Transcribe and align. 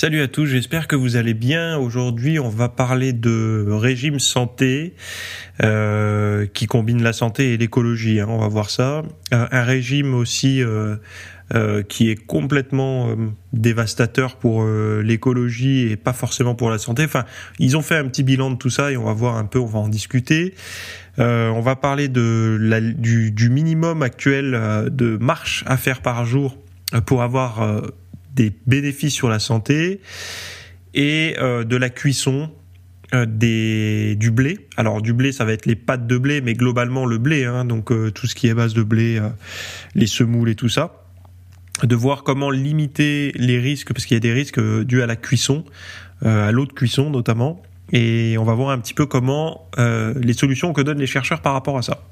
Salut 0.00 0.22
à 0.22 0.28
tous, 0.28 0.46
j'espère 0.46 0.86
que 0.86 0.94
vous 0.94 1.16
allez 1.16 1.34
bien. 1.34 1.76
Aujourd'hui, 1.76 2.38
on 2.38 2.48
va 2.48 2.68
parler 2.68 3.12
de 3.12 3.66
régime 3.68 4.20
santé 4.20 4.94
euh, 5.64 6.46
qui 6.46 6.66
combine 6.66 7.02
la 7.02 7.12
santé 7.12 7.52
et 7.52 7.56
l'écologie. 7.56 8.20
Hein, 8.20 8.26
on 8.28 8.38
va 8.38 8.46
voir 8.46 8.70
ça. 8.70 9.02
Euh, 9.34 9.48
un 9.50 9.62
régime 9.64 10.14
aussi 10.14 10.62
euh, 10.62 10.98
qui 11.88 12.10
est 12.10 12.14
complètement 12.14 13.08
dévastateur 13.52 14.36
pour 14.36 14.64
l'écologie 14.64 15.90
et 15.90 15.96
pas 15.96 16.12
forcément 16.12 16.54
pour 16.54 16.70
la 16.70 16.78
santé. 16.78 17.02
Enfin, 17.02 17.24
ils 17.58 17.76
ont 17.76 17.82
fait 17.82 17.96
un 17.96 18.06
petit 18.06 18.22
bilan 18.22 18.52
de 18.52 18.56
tout 18.56 18.70
ça 18.70 18.92
et 18.92 18.96
on 18.96 19.04
va 19.04 19.14
voir 19.14 19.34
un 19.34 19.46
peu, 19.46 19.58
on 19.58 19.66
va 19.66 19.80
en 19.80 19.88
discuter. 19.88 20.54
on 21.16 21.60
va 21.60 21.74
parler 21.74 22.06
de 22.06 22.94
du, 22.96 23.32
du 23.32 23.50
minimum 23.50 24.04
actuel 24.04 24.52
de 24.92 25.16
marche 25.16 25.64
à 25.66 25.76
faire 25.76 26.02
par 26.02 26.24
jour 26.24 26.56
pour 27.04 27.22
avoir 27.22 27.82
des 28.38 28.52
bénéfices 28.66 29.14
sur 29.14 29.28
la 29.28 29.40
santé 29.40 30.00
et 30.94 31.34
euh, 31.38 31.64
de 31.64 31.76
la 31.76 31.90
cuisson 31.90 32.50
euh, 33.12 33.26
des, 33.26 34.14
du 34.16 34.30
blé. 34.30 34.68
Alors 34.76 35.02
du 35.02 35.12
blé, 35.12 35.32
ça 35.32 35.44
va 35.44 35.52
être 35.52 35.66
les 35.66 35.74
pâtes 35.74 36.06
de 36.06 36.16
blé, 36.16 36.40
mais 36.40 36.54
globalement 36.54 37.04
le 37.04 37.18
blé, 37.18 37.44
hein, 37.44 37.64
donc 37.64 37.90
euh, 37.90 38.10
tout 38.10 38.26
ce 38.26 38.34
qui 38.34 38.46
est 38.46 38.54
base 38.54 38.74
de 38.74 38.82
blé, 38.82 39.20
les 39.94 40.06
semoules 40.06 40.48
et 40.48 40.54
tout 40.54 40.68
ça. 40.68 41.04
De 41.82 41.94
voir 41.94 42.22
comment 42.22 42.50
limiter 42.50 43.32
les 43.36 43.58
risques, 43.58 43.92
parce 43.92 44.06
qu'il 44.06 44.16
y 44.16 44.18
a 44.18 44.20
des 44.20 44.32
risques 44.32 44.60
dus 44.84 45.02
à 45.02 45.06
la 45.06 45.14
cuisson, 45.14 45.64
à 46.24 46.50
l'eau 46.50 46.66
de 46.66 46.72
cuisson 46.72 47.10
notamment. 47.10 47.62
Et 47.92 48.36
on 48.36 48.44
va 48.44 48.54
voir 48.54 48.70
un 48.70 48.78
petit 48.78 48.94
peu 48.94 49.06
comment 49.06 49.70
les 49.76 50.32
solutions 50.32 50.72
que 50.72 50.80
donnent 50.80 50.98
les 50.98 51.06
chercheurs 51.06 51.40
par 51.40 51.52
rapport 51.52 51.78
à 51.78 51.82
ça. 51.82 52.02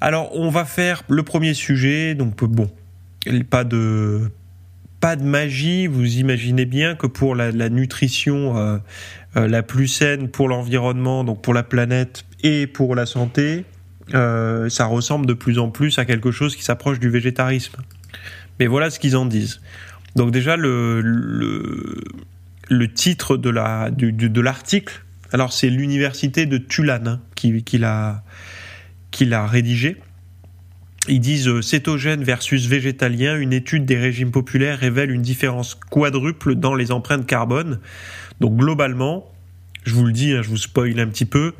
Alors 0.00 0.30
on 0.34 0.48
va 0.48 0.64
faire 0.64 1.02
le 1.08 1.22
premier 1.24 1.52
sujet, 1.52 2.14
donc 2.14 2.42
bon, 2.42 2.70
pas 3.50 3.64
de 3.64 4.30
pas 5.00 5.16
de 5.16 5.22
magie. 5.22 5.86
Vous 5.86 6.16
imaginez 6.16 6.64
bien 6.64 6.94
que 6.94 7.06
pour 7.06 7.34
la, 7.34 7.52
nutrition 7.68 8.56
euh, 8.56 8.78
euh, 9.36 9.48
la 9.48 9.62
plus 9.62 9.88
saine 9.88 10.28
pour 10.28 10.48
l'environnement, 10.48 11.24
donc 11.24 11.42
pour 11.42 11.54
la 11.54 11.62
planète 11.62 12.24
et 12.42 12.66
pour 12.66 12.94
la 12.94 13.06
santé, 13.06 13.64
euh, 14.14 14.68
ça 14.68 14.86
ressemble 14.86 15.26
de 15.26 15.34
plus 15.34 15.58
en 15.58 15.70
plus 15.70 15.98
à 15.98 16.04
quelque 16.04 16.30
chose 16.30 16.56
qui 16.56 16.62
s'approche 16.62 16.98
du 16.98 17.10
végétarisme. 17.10 17.76
Mais 18.58 18.66
voilà 18.66 18.90
ce 18.90 18.98
qu'ils 18.98 19.16
en 19.16 19.26
disent. 19.26 19.60
Donc 20.16 20.30
déjà 20.30 20.56
le, 20.56 22.02
titre 22.94 23.36
de 23.36 23.50
la 23.50 23.90
de 23.90 24.40
l'article, 24.40 25.04
alors 25.32 25.52
c'est 25.52 25.70
l'université 25.70 26.46
de 26.46 26.58
Tulane 26.58 27.08
hein, 27.08 27.20
qui 27.34 27.78
l'a 27.78 29.46
rédigé. 29.46 29.98
Ils 31.08 31.20
disent 31.20 31.48
euh, 31.48 31.62
cétogène 31.62 32.22
versus 32.22 32.66
végétalien, 32.66 33.38
une 33.38 33.52
étude 33.52 33.86
des 33.86 33.96
régimes 33.96 34.30
populaires 34.30 34.78
révèle 34.78 35.10
une 35.10 35.22
différence 35.22 35.74
quadruple 35.74 36.54
dans 36.54 36.74
les 36.74 36.92
empreintes 36.92 37.26
carbone. 37.26 37.80
Donc 38.40 38.56
globalement, 38.56 39.32
je 39.84 39.94
vous 39.94 40.04
le 40.04 40.12
dis, 40.12 40.32
hein, 40.32 40.42
je 40.42 40.50
vous 40.50 40.58
spoil 40.58 41.00
un 41.00 41.06
petit 41.06 41.24
peu, 41.24 41.54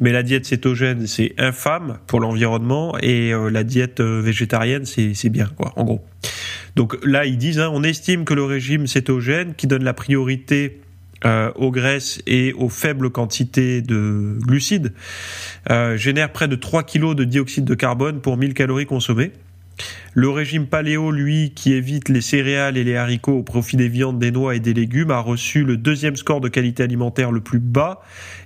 mais 0.00 0.12
la 0.12 0.22
diète 0.22 0.46
cétogène 0.46 1.06
c'est 1.06 1.34
infâme 1.38 1.98
pour 2.06 2.20
l'environnement 2.20 2.96
et 3.00 3.32
euh, 3.32 3.50
la 3.50 3.64
diète 3.64 4.00
euh, 4.00 4.20
végétarienne 4.20 4.84
c'est 4.84 5.28
bien 5.28 5.50
quoi, 5.56 5.72
en 5.76 5.84
gros. 5.84 6.04
Donc 6.76 6.96
là 7.04 7.24
ils 7.24 7.38
disent, 7.38 7.58
hein, 7.58 7.70
on 7.72 7.82
estime 7.82 8.24
que 8.24 8.34
le 8.34 8.44
régime 8.44 8.86
cétogène 8.86 9.54
qui 9.54 9.66
donne 9.66 9.84
la 9.84 9.94
priorité 9.94 10.80
euh, 11.24 11.50
aux 11.54 11.70
graisses 11.70 12.20
et 12.26 12.52
aux 12.54 12.68
faibles 12.68 13.10
quantités 13.10 13.80
de 13.80 14.36
glucides 14.40 14.92
euh, 15.70 15.96
génère 15.96 16.32
près 16.32 16.48
de 16.48 16.56
3 16.56 16.82
kg 16.82 17.14
de 17.14 17.24
dioxyde 17.24 17.64
de 17.64 17.74
carbone 17.74 18.20
pour 18.20 18.36
1000 18.36 18.52
calories 18.52 18.86
consommées. 18.86 19.32
Le 20.12 20.28
régime 20.28 20.66
paléo, 20.66 21.10
lui, 21.10 21.52
qui 21.54 21.72
évite 21.72 22.08
les 22.08 22.20
céréales 22.20 22.76
et 22.76 22.84
les 22.84 22.96
haricots 22.96 23.38
au 23.38 23.42
profit 23.42 23.76
des 23.76 23.88
viandes, 23.88 24.18
des 24.18 24.30
noix 24.30 24.54
et 24.54 24.60
des 24.60 24.74
légumes, 24.74 25.10
a 25.10 25.18
reçu 25.18 25.64
le 25.64 25.76
deuxième 25.76 26.16
score 26.16 26.40
de 26.40 26.48
qualité 26.48 26.82
alimentaire 26.82 27.32
le 27.32 27.40
plus 27.40 27.58
bas 27.58 28.02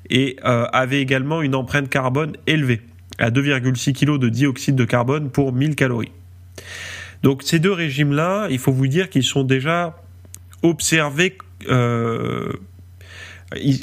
et 0.09 0.37
euh, 0.45 0.67
avait 0.73 1.03
également 1.03 1.43
une 1.43 1.55
empreinte 1.55 1.91
carbone 1.91 2.37
élevée, 2.47 2.81
à 3.19 3.31
2,6 3.31 3.93
kg 3.93 4.19
de 4.19 4.29
dioxyde 4.29 4.77
de 4.77 4.85
carbone 4.85 5.31
pour 5.31 5.53
1000 5.53 5.75
calories. 5.75 6.13
Donc 7.23 7.43
ces 7.43 7.59
deux 7.59 7.73
régimes-là, 7.73 8.47
il 8.51 8.59
faut 8.59 8.73
vous 8.73 8.87
dire 8.87 9.11
qu'ils 9.11 9.25
sont 9.25 9.45
déjà 9.45 10.01
observés 10.63 11.37
euh, 11.69 12.53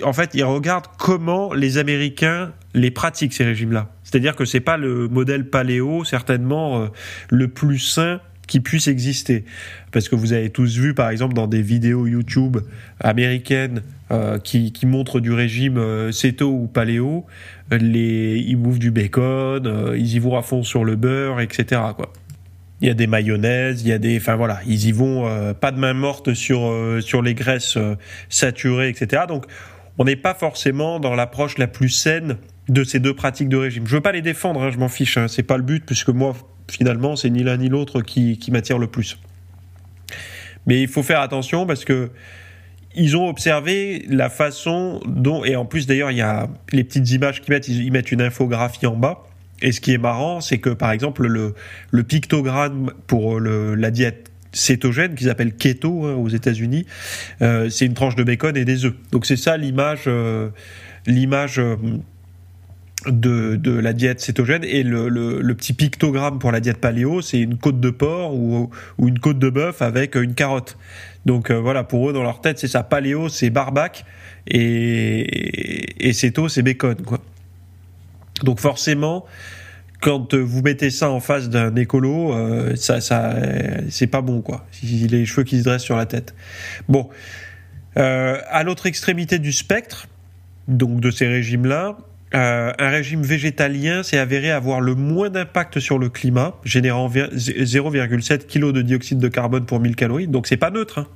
en 0.04 0.14
fait, 0.14 0.32
ils 0.34 0.44
regardent 0.44 0.88
comment 0.98 1.54
les 1.54 1.78
Américains 1.78 2.54
les 2.74 2.92
pratiquent 2.92 3.34
ces 3.34 3.46
régimes-là. 3.46 3.90
C'est-à-dire 4.04 4.36
que 4.36 4.46
c'est 4.46 4.60
pas 4.60 4.78
le 4.78 5.08
modèle 5.08 5.50
paléo 5.50 6.04
certainement 6.04 6.82
euh, 6.82 6.88
le 7.30 7.48
plus 7.48 7.80
sain 7.80 8.22
qui 8.48 8.60
puisse 8.60 8.88
exister. 8.88 9.44
Parce 9.92 10.08
que 10.08 10.16
vous 10.16 10.34
avez 10.34 10.52
tous 10.52 10.78
vu, 10.78 10.94
par 10.94 11.10
exemple, 11.10 11.34
dans 11.34 11.48
des 11.48 11.64
vidéos 11.64 12.06
YouTube 12.06 12.58
américaines 13.00 13.82
euh, 14.12 14.38
qui, 14.38 14.72
montrent 14.84 15.20
du 15.20 15.34
régime 15.34 15.78
euh, 15.80 16.12
ou 16.42 16.68
paléo, 16.68 17.26
les, 17.72 18.38
ils 18.38 18.56
bouffent 18.56 18.78
du 18.78 18.92
bacon, 18.92 19.96
ils 19.96 20.14
y 20.14 20.20
vont 20.20 20.38
à 20.38 20.44
fond 20.44 20.62
sur 20.62 20.86
le 20.86 20.96
beurre, 20.96 21.42
etc. 21.42 21.82
il 22.82 22.88
y 22.88 22.92
a 22.92 22.94
des 22.94 23.08
mayonnaises, 23.08 23.82
il 23.82 23.88
y 23.88 23.94
a 23.94 23.98
des, 23.98 24.18
enfin 24.18 24.36
voilà, 24.36 24.60
ils 24.68 24.88
y 24.88 24.92
vont 24.92 25.28
euh, 25.28 25.54
pas 25.54 25.72
de 25.72 25.80
main 25.80 25.94
morte 25.94 26.34
sur 26.34 26.68
euh, 26.68 27.00
sur 27.02 27.22
les 27.22 27.34
graisses 27.34 27.78
euh, 27.78 27.96
saturées, 28.30 28.90
etc. 28.90 29.24
Donc 29.28 29.46
on 29.98 30.04
n'est 30.04 30.18
pas 30.18 30.34
forcément 30.34 31.00
dans 31.00 31.16
l'approche 31.16 31.58
la 31.58 31.68
plus 31.68 31.90
saine 31.90 32.38
de 32.68 32.84
ces 32.84 33.00
deux 33.00 33.14
pratiques 33.14 33.50
de 33.50 33.58
régime. 33.58 33.88
Je 33.88 33.96
veux 33.96 34.02
pas 34.02 34.12
les 34.12 34.22
défendre, 34.22 34.62
hein, 34.62 34.72
je 34.72 34.78
m'en 34.78 34.90
fiche, 34.90 35.18
hein, 35.18 35.28
c'est 35.28 35.44
pas 35.44 35.58
le 35.58 35.64
but 35.64 35.86
puisque 35.86 36.10
moi 36.10 36.36
finalement 36.70 37.16
c'est 37.16 37.30
ni 37.30 37.44
l'un 37.44 37.58
ni 37.58 37.70
l'autre 37.70 38.02
qui, 38.02 38.38
qui 38.38 38.52
m'attire 38.52 38.78
le 38.78 38.88
plus. 38.88 39.18
Mais 40.66 40.82
il 40.82 40.88
faut 40.88 41.04
faire 41.04 41.22
attention 41.22 41.66
parce 41.66 41.86
que 41.86 42.10
ils 42.98 43.16
ont 43.18 43.28
observé 43.28 44.06
la 44.10 44.30
façon 44.30 45.02
dont, 45.06 45.44
et 45.44 45.56
en 45.56 45.66
plus 45.66 45.86
d'ailleurs 45.86 46.12
il 46.12 46.18
y 46.18 46.22
a 46.22 46.48
les 46.72 46.84
petites 46.84 47.10
images 47.12 47.42
qu'ils 47.42 47.54
mettent, 47.54 47.68
ils 47.68 47.92
mettent 47.92 48.12
une 48.12 48.22
infographie 48.22 48.88
en 48.88 48.96
bas 48.96 49.24
et 49.62 49.72
ce 49.72 49.82
qui 49.82 49.94
est 49.94 49.98
marrant, 49.98 50.42
c'est 50.42 50.58
que 50.58 50.70
par 50.70 50.92
exemple 50.92 51.28
le, 51.28 52.04
pictogramme 52.04 52.92
pour 53.08 53.40
le, 53.40 53.76
la 53.76 53.92
diète 53.92 54.32
cétogène 54.52 55.16
qu'ils 55.16 55.30
appellent 55.30 55.56
keto 55.56 56.06
hein, 56.06 56.14
aux 56.14 56.30
États-Unis, 56.30 56.86
euh, 57.42 57.70
c'est 57.70 57.86
une 57.86 57.94
tranche 57.94 58.16
de 58.16 58.24
bacon 58.24 58.56
et 58.56 58.66
des 58.66 58.86
œufs. 58.86 58.94
Donc 59.12 59.26
c'est 59.26 59.36
ça 59.36 59.58
l'image, 59.58 60.04
euh, 60.08 60.50
l'image 61.06 61.60
euh, 61.60 61.76
de, 63.08 63.72
la 63.72 63.94
diète 63.94 64.20
cétogène 64.20 64.64
et 64.64 64.84
le, 64.84 65.54
petit 65.54 65.74
pictogramme 65.74 66.40
pour 66.40 66.52
la 66.52 66.60
diète 66.60 66.78
paléo, 66.78 67.22
c'est 67.22 67.40
une 67.40 67.58
côte 67.58 67.80
de 67.80 67.90
porc 67.90 68.34
ou, 68.36 68.70
une 69.00 69.20
côte 69.20 69.40
de 69.40 69.50
bœuf 69.50 69.82
avec 69.82 70.16
une 70.16 70.34
carotte. 70.34 70.78
Donc 71.26 71.50
euh, 71.50 71.60
voilà, 71.60 71.84
pour 71.84 72.10
eux 72.10 72.14
dans 72.14 72.24
leur 72.24 72.42
tête, 72.42 72.60
c'est 72.60 72.68
ça. 72.68 72.84
Paléo, 72.84 73.30
c'est 73.30 73.50
barbac 73.50 74.06
et, 74.48 76.08
et 76.08 76.14
céto, 76.14 76.50
c'est 76.50 76.62
bacon 76.62 76.96
quoi. 76.96 77.20
Donc 78.44 78.60
forcément, 78.60 79.26
quand 80.02 80.36
vous 80.36 80.62
mettez 80.62 80.90
ça 80.90 81.10
en 81.10 81.20
face 81.20 81.50
d'un 81.50 81.76
écolo, 81.76 82.34
euh, 82.34 82.76
ça, 82.76 83.02
ça, 83.02 83.36
c'est 83.90 84.08
pas 84.08 84.22
bon 84.22 84.42
quoi. 84.42 84.66
Les 84.84 85.26
cheveux 85.26 85.44
qui 85.44 85.60
se 85.60 85.64
dressent 85.64 85.84
sur 85.84 85.96
la 85.96 86.06
tête. 86.06 86.36
Bon, 86.90 87.10
euh, 87.98 88.40
à 88.50 88.64
l'autre 88.64 88.88
extrémité 88.88 89.40
du 89.40 89.54
spectre, 89.54 90.08
donc 90.68 91.00
de 91.00 91.12
ces 91.12 91.28
régimes-là, 91.28 91.98
euh, 92.34 92.74
un 92.78 92.90
régime 92.90 93.22
végétalien 93.22 94.04
s'est 94.04 94.18
avéré 94.18 94.52
avoir 94.52 94.82
le 94.82 94.96
moins 94.96 95.30
d'impact 95.30 95.80
sur 95.80 95.98
le 95.98 96.10
climat, 96.10 96.56
générant 96.66 97.08
0,7 97.08 98.48
kg 98.48 98.74
de 98.74 98.82
dioxyde 98.82 99.20
de 99.20 99.28
carbone 99.28 99.66
pour 99.66 99.80
1000 99.80 99.96
calories. 99.96 100.28
Donc 100.28 100.48
c'est 100.48 100.58
pas 100.58 100.72
neutre. 100.72 101.00
Hein 101.00 101.08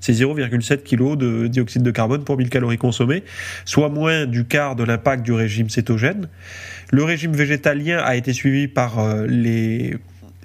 c'est 0.00 0.12
0,7 0.12 0.82
kg 0.82 1.16
de 1.16 1.46
dioxyde 1.48 1.82
de 1.82 1.90
carbone 1.90 2.24
pour 2.24 2.36
1000 2.36 2.50
calories 2.50 2.78
consommées, 2.78 3.24
soit 3.64 3.88
moins 3.88 4.26
du 4.26 4.44
quart 4.44 4.76
de 4.76 4.84
l'impact 4.84 5.24
du 5.24 5.32
régime 5.32 5.68
cétogène. 5.68 6.28
Le 6.90 7.04
régime 7.04 7.32
végétalien 7.32 7.98
a 7.98 8.16
été 8.16 8.32
suivi 8.32 8.68
par 8.68 8.98
euh, 8.98 9.26
les 9.26 9.96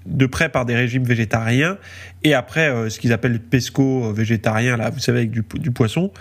de 0.06 0.26
près 0.26 0.50
par 0.50 0.66
des 0.66 0.76
régimes 0.76 1.06
végétariens 1.06 1.78
et 2.26 2.34
après 2.34 2.70
euh, 2.70 2.90
ce 2.90 3.00
qu'ils 3.00 3.14
appellent 3.14 3.40
pesco 3.40 4.12
végétarien 4.12 4.76
là, 4.76 4.90
vous 4.90 5.00
savez 5.00 5.20
avec 5.20 5.32
du, 5.32 5.72
poisson. 5.72 6.12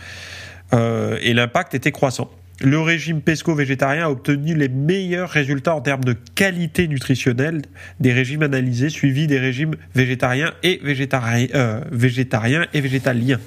Euh, 0.72 1.18
et 1.20 1.34
l'impact 1.34 1.74
était 1.74 1.90
croissant 1.90 2.30
le 2.60 2.80
régime 2.80 3.20
pesco-végétarien 3.20 4.06
a 4.06 4.10
obtenu 4.10 4.54
les 4.54 4.68
meilleurs 4.68 5.30
résultats 5.30 5.74
en 5.74 5.80
termes 5.80 6.04
de 6.04 6.16
qualité 6.34 6.86
nutritionnelle 6.86 7.62
des 7.98 8.12
régimes 8.12 8.42
analysés, 8.42 8.88
suivis 8.88 9.26
des 9.26 9.38
régimes 9.38 9.74
végétariens 9.94 10.52
et 10.62 10.80
euh, 10.84 11.80
végétariens 11.90 12.66
et 12.72 12.80
végétaliens. 12.80 13.40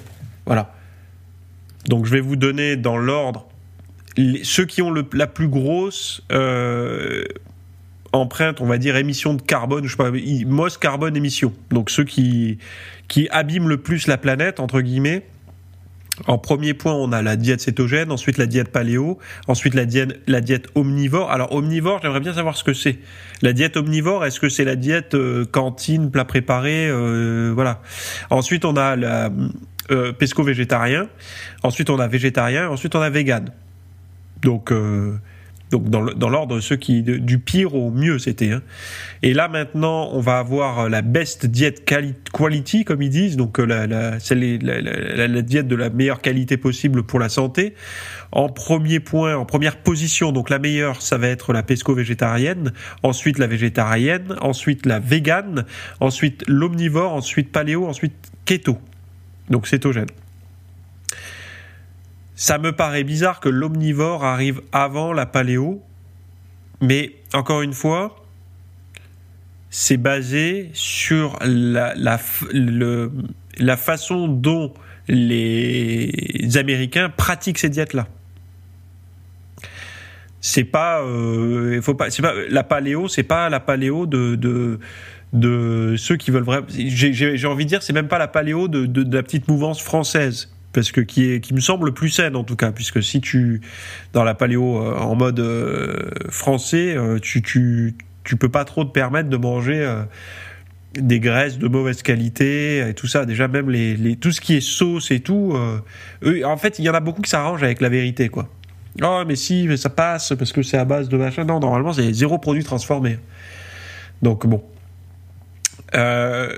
Voilà. 0.44 0.74
Donc 1.88 2.04
je 2.06 2.10
vais 2.10 2.20
vous 2.20 2.36
donner 2.36 2.76
dans 2.76 2.98
l'ordre 2.98 3.48
ceux 4.42 4.64
qui 4.64 4.82
ont 4.82 4.92
la 5.12 5.26
plus 5.26 5.48
grosse 5.48 6.22
euh, 6.32 7.24
empreinte, 8.12 8.60
on 8.60 8.66
va 8.66 8.78
dire 8.78 8.96
émission 8.96 9.34
de 9.34 9.42
carbone, 9.42 9.84
je 9.84 9.90
sais 9.90 9.96
pas, 9.96 10.10
MOS 10.10 10.78
carbone 10.80 11.16
émission. 11.16 11.52
Donc 11.70 11.90
ceux 11.90 12.04
qui 12.04 12.58
qui 13.08 13.28
abîment 13.30 13.68
le 13.68 13.76
plus 13.76 14.06
la 14.06 14.18
planète 14.18 14.58
entre 14.58 14.80
guillemets. 14.80 15.22
En 16.26 16.38
premier 16.38 16.72
point, 16.72 16.94
on 16.94 17.12
a 17.12 17.20
la 17.20 17.36
diète 17.36 17.60
cétogène, 17.60 18.10
ensuite 18.10 18.38
la 18.38 18.46
diète 18.46 18.68
paléo, 18.68 19.18
ensuite 19.48 19.74
la 19.74 19.84
diète, 19.84 20.18
la 20.26 20.40
diète 20.40 20.68
omnivore. 20.74 21.30
Alors 21.30 21.52
omnivore, 21.52 22.00
j'aimerais 22.02 22.20
bien 22.20 22.32
savoir 22.32 22.56
ce 22.56 22.64
que 22.64 22.72
c'est. 22.72 22.98
La 23.42 23.52
diète 23.52 23.76
omnivore, 23.76 24.24
est-ce 24.24 24.40
que 24.40 24.48
c'est 24.48 24.64
la 24.64 24.76
diète 24.76 25.14
euh, 25.14 25.44
cantine, 25.44 26.10
plat 26.10 26.24
préparé, 26.24 26.88
euh, 26.88 27.52
voilà. 27.54 27.82
Ensuite, 28.30 28.64
on 28.64 28.76
a 28.76 28.96
la 28.96 29.30
euh, 29.90 30.12
pesco-végétarien, 30.12 31.08
ensuite 31.62 31.90
on 31.90 31.98
a 31.98 32.08
végétarien, 32.08 32.68
ensuite 32.70 32.94
on 32.94 33.02
a 33.02 33.10
vegan. 33.10 33.50
Donc 34.42 34.72
donc 35.70 35.88
dans 35.90 36.28
l'ordre 36.28 36.60
ceux 36.60 36.76
qui 36.76 37.02
du 37.02 37.38
pire 37.38 37.74
au 37.74 37.90
mieux 37.90 38.18
c'était. 38.18 38.52
Hein. 38.52 38.62
Et 39.22 39.34
là 39.34 39.48
maintenant 39.48 40.10
on 40.12 40.20
va 40.20 40.38
avoir 40.38 40.80
euh, 40.80 40.88
la 40.88 41.02
best 41.02 41.46
diet 41.46 41.84
quality 41.84 42.84
comme 42.84 43.02
ils 43.02 43.10
disent, 43.10 43.36
donc 43.36 43.58
euh, 43.58 43.64
la, 43.64 43.86
la, 43.86 44.20
c'est 44.20 44.36
la, 44.36 44.80
la, 44.80 45.28
la, 45.28 45.42
diète 45.42 45.66
de 45.66 45.74
la 45.74 45.90
meilleure 45.90 46.20
qualité 46.20 46.56
possible 46.56 47.02
pour 47.02 47.18
la 47.18 47.28
santé. 47.28 47.74
En 48.30 48.48
premier 48.48 49.00
point, 49.00 49.36
en 49.36 49.44
première 49.44 49.76
position, 49.76 50.30
donc 50.30 50.50
la 50.50 50.58
meilleure 50.58 51.02
ça 51.02 51.18
va 51.18 51.28
être 51.28 51.52
la 51.52 51.62
pesco 51.62 51.94
végétarienne, 51.94 52.72
ensuite 53.02 53.38
la 53.38 53.48
végétarienne, 53.48 54.36
ensuite 54.40 54.86
la 54.86 55.00
végane, 55.00 55.64
ensuite 56.00 56.44
l'omnivore, 56.46 57.12
ensuite 57.12 57.50
paléo, 57.50 57.86
ensuite 57.86 58.14
keto, 58.44 58.78
donc 59.50 59.66
cétogène. 59.66 60.06
Ça 62.36 62.58
me 62.58 62.72
paraît 62.72 63.02
bizarre 63.02 63.40
que 63.40 63.48
l'omnivore 63.48 64.22
arrive 64.22 64.60
avant 64.70 65.14
la 65.14 65.24
paléo, 65.24 65.82
mais 66.82 67.14
encore 67.32 67.62
une 67.62 67.72
fois, 67.72 68.14
c'est 69.70 69.96
basé 69.96 70.70
sur 70.74 71.38
la, 71.42 71.94
la, 71.94 72.20
la 72.52 73.76
façon 73.78 74.28
dont 74.28 74.74
les 75.08 76.12
Américains 76.56 77.08
pratiquent 77.08 77.58
ces 77.58 77.70
diètes-là. 77.70 78.06
C'est 80.42 80.64
pas, 80.64 81.00
euh, 81.02 81.80
faut 81.80 81.94
pas, 81.94 82.08
pas 82.10 82.34
la 82.50 82.64
paléo, 82.64 83.08
c'est 83.08 83.22
pas 83.22 83.48
la 83.48 83.60
paléo 83.60 84.06
de, 84.06 84.36
de 84.36 84.78
de 85.32 85.94
ceux 85.96 86.16
qui 86.16 86.30
veulent 86.30 86.44
vraiment. 86.44 86.66
J'ai 86.68 87.46
envie 87.46 87.64
de 87.64 87.68
dire, 87.70 87.82
c'est 87.82 87.92
même 87.92 88.08
pas 88.08 88.18
la 88.18 88.28
paléo 88.28 88.68
de, 88.68 88.86
de 88.86 89.16
la 89.16 89.22
petite 89.22 89.48
mouvance 89.48 89.80
française 89.80 90.55
parce 90.76 90.92
que 90.92 91.00
qui 91.00 91.32
est 91.32 91.40
qui 91.40 91.54
me 91.54 91.60
semble 91.60 91.94
plus 91.94 92.10
saine 92.10 92.36
en 92.36 92.44
tout 92.44 92.54
cas 92.54 92.70
puisque 92.70 93.02
si 93.02 93.22
tu 93.22 93.62
dans 94.12 94.24
la 94.24 94.34
paléo 94.34 94.76
euh, 94.76 94.94
en 94.98 95.14
mode 95.14 95.40
euh, 95.40 96.10
français 96.28 96.94
euh, 96.94 97.18
tu, 97.18 97.40
tu 97.40 97.94
tu 98.24 98.36
peux 98.36 98.50
pas 98.50 98.66
trop 98.66 98.84
te 98.84 98.90
permettre 98.90 99.30
de 99.30 99.38
manger 99.38 99.90
des 100.92 101.18
graisses 101.18 101.56
de 101.56 101.66
mauvaise 101.68 102.02
qualité 102.02 102.88
et 102.88 102.92
tout 102.92 103.06
ça. 103.06 103.24
Déjà 103.24 103.48
même 103.48 103.70
les, 103.70 103.96
les 103.96 104.16
tout 104.16 104.32
ce 104.32 104.40
qui 104.40 104.56
est 104.56 104.60
sauce 104.60 105.10
et 105.12 105.20
tout 105.20 105.56
en 106.44 106.56
fait 106.58 106.78
il 106.78 106.84
y 106.84 106.90
en 106.90 106.94
a 106.94 107.00
beaucoup 107.00 107.22
qui 107.22 107.30
s'arrangent 107.30 107.62
avec 107.62 107.80
la 107.80 107.88
vérité 107.88 108.28
quoi. 108.28 108.50
Oh 109.02 109.22
mais 109.26 109.36
si 109.36 109.66
mais 109.68 109.78
ça 109.78 109.88
passe 109.88 110.34
parce 110.38 110.52
que 110.52 110.62
c'est 110.62 110.76
à 110.76 110.84
base 110.84 111.08
de 111.08 111.16
machin. 111.16 111.44
Non 111.44 111.58
normalement 111.58 111.94
c'est 111.94 112.12
zéro 112.12 112.38
produit 112.38 112.64
transformé. 112.64 113.18
Donc 114.20 114.46
bon. 114.46 114.62
Euh, 115.94 116.54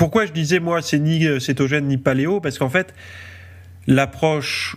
pourquoi 0.00 0.24
je 0.24 0.32
disais 0.32 0.60
moi 0.60 0.80
c'est 0.80 0.98
ni 0.98 1.26
euh, 1.26 1.40
cétogène 1.40 1.86
ni 1.86 1.98
paléo? 1.98 2.40
Parce 2.40 2.58
qu'en 2.58 2.70
fait, 2.70 2.94
l'approche 3.86 4.76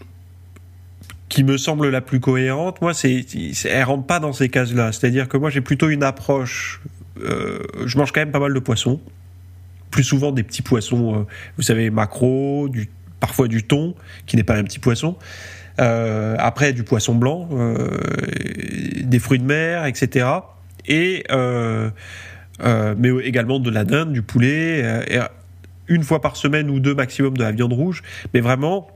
qui 1.30 1.46
me 1.46 1.56
semble 1.56 1.88
la 1.88 2.02
plus 2.02 2.20
cohérente, 2.20 2.82
moi, 2.82 2.94
c'est, 2.94 3.26
elle 3.64 3.84
rentre 3.86 4.06
pas 4.06 4.20
dans 4.20 4.34
ces 4.34 4.50
cases-là. 4.50 4.92
C'est-à-dire 4.92 5.30
que 5.30 5.38
moi, 5.38 5.50
j'ai 5.50 5.62
plutôt 5.62 5.88
une 5.88 6.04
approche. 6.04 6.82
Euh, 7.22 7.60
je 7.86 7.98
mange 7.98 8.12
quand 8.12 8.20
même 8.20 8.32
pas 8.32 8.40
mal 8.42 8.54
de 8.54 8.60
poissons, 8.60 9.00
plus 9.92 10.04
souvent 10.04 10.34
des 10.34 10.44
petits 10.44 10.62
poissons. 10.62 11.22
Euh, 11.22 11.24
vous 11.56 11.64
savez, 11.64 11.90
macro, 11.90 12.68
du, 12.68 12.90
parfois 13.22 13.48
du 13.48 13.64
thon, 13.64 13.96
qui 14.26 14.36
n'est 14.36 14.44
pas 14.44 14.58
un 14.58 14.64
petit 14.66 14.80
poisson. 14.80 15.16
après, 15.78 16.74
du 16.74 16.84
poisson 16.84 17.16
blanc, 17.16 17.48
des 19.02 19.20
fruits 19.20 19.40
de 19.40 19.46
mer, 19.46 19.86
etc. 19.86 20.28
Et 20.86 21.24
euh, 22.62 22.94
mais 22.98 23.10
également 23.24 23.60
de 23.60 23.70
la 23.70 23.84
dinde, 23.84 24.14
du 24.14 24.22
poulet, 24.22 24.82
euh, 24.84 25.04
et 25.08 25.20
une 25.88 26.04
fois 26.04 26.22
par 26.22 26.36
semaine 26.36 26.70
ou 26.70 26.80
deux 26.80 26.94
maximum 26.94 27.36
de 27.36 27.44
la 27.44 27.52
viande 27.52 27.74
rouge. 27.74 28.04
Mais 28.34 28.42
vraiment, 28.42 28.88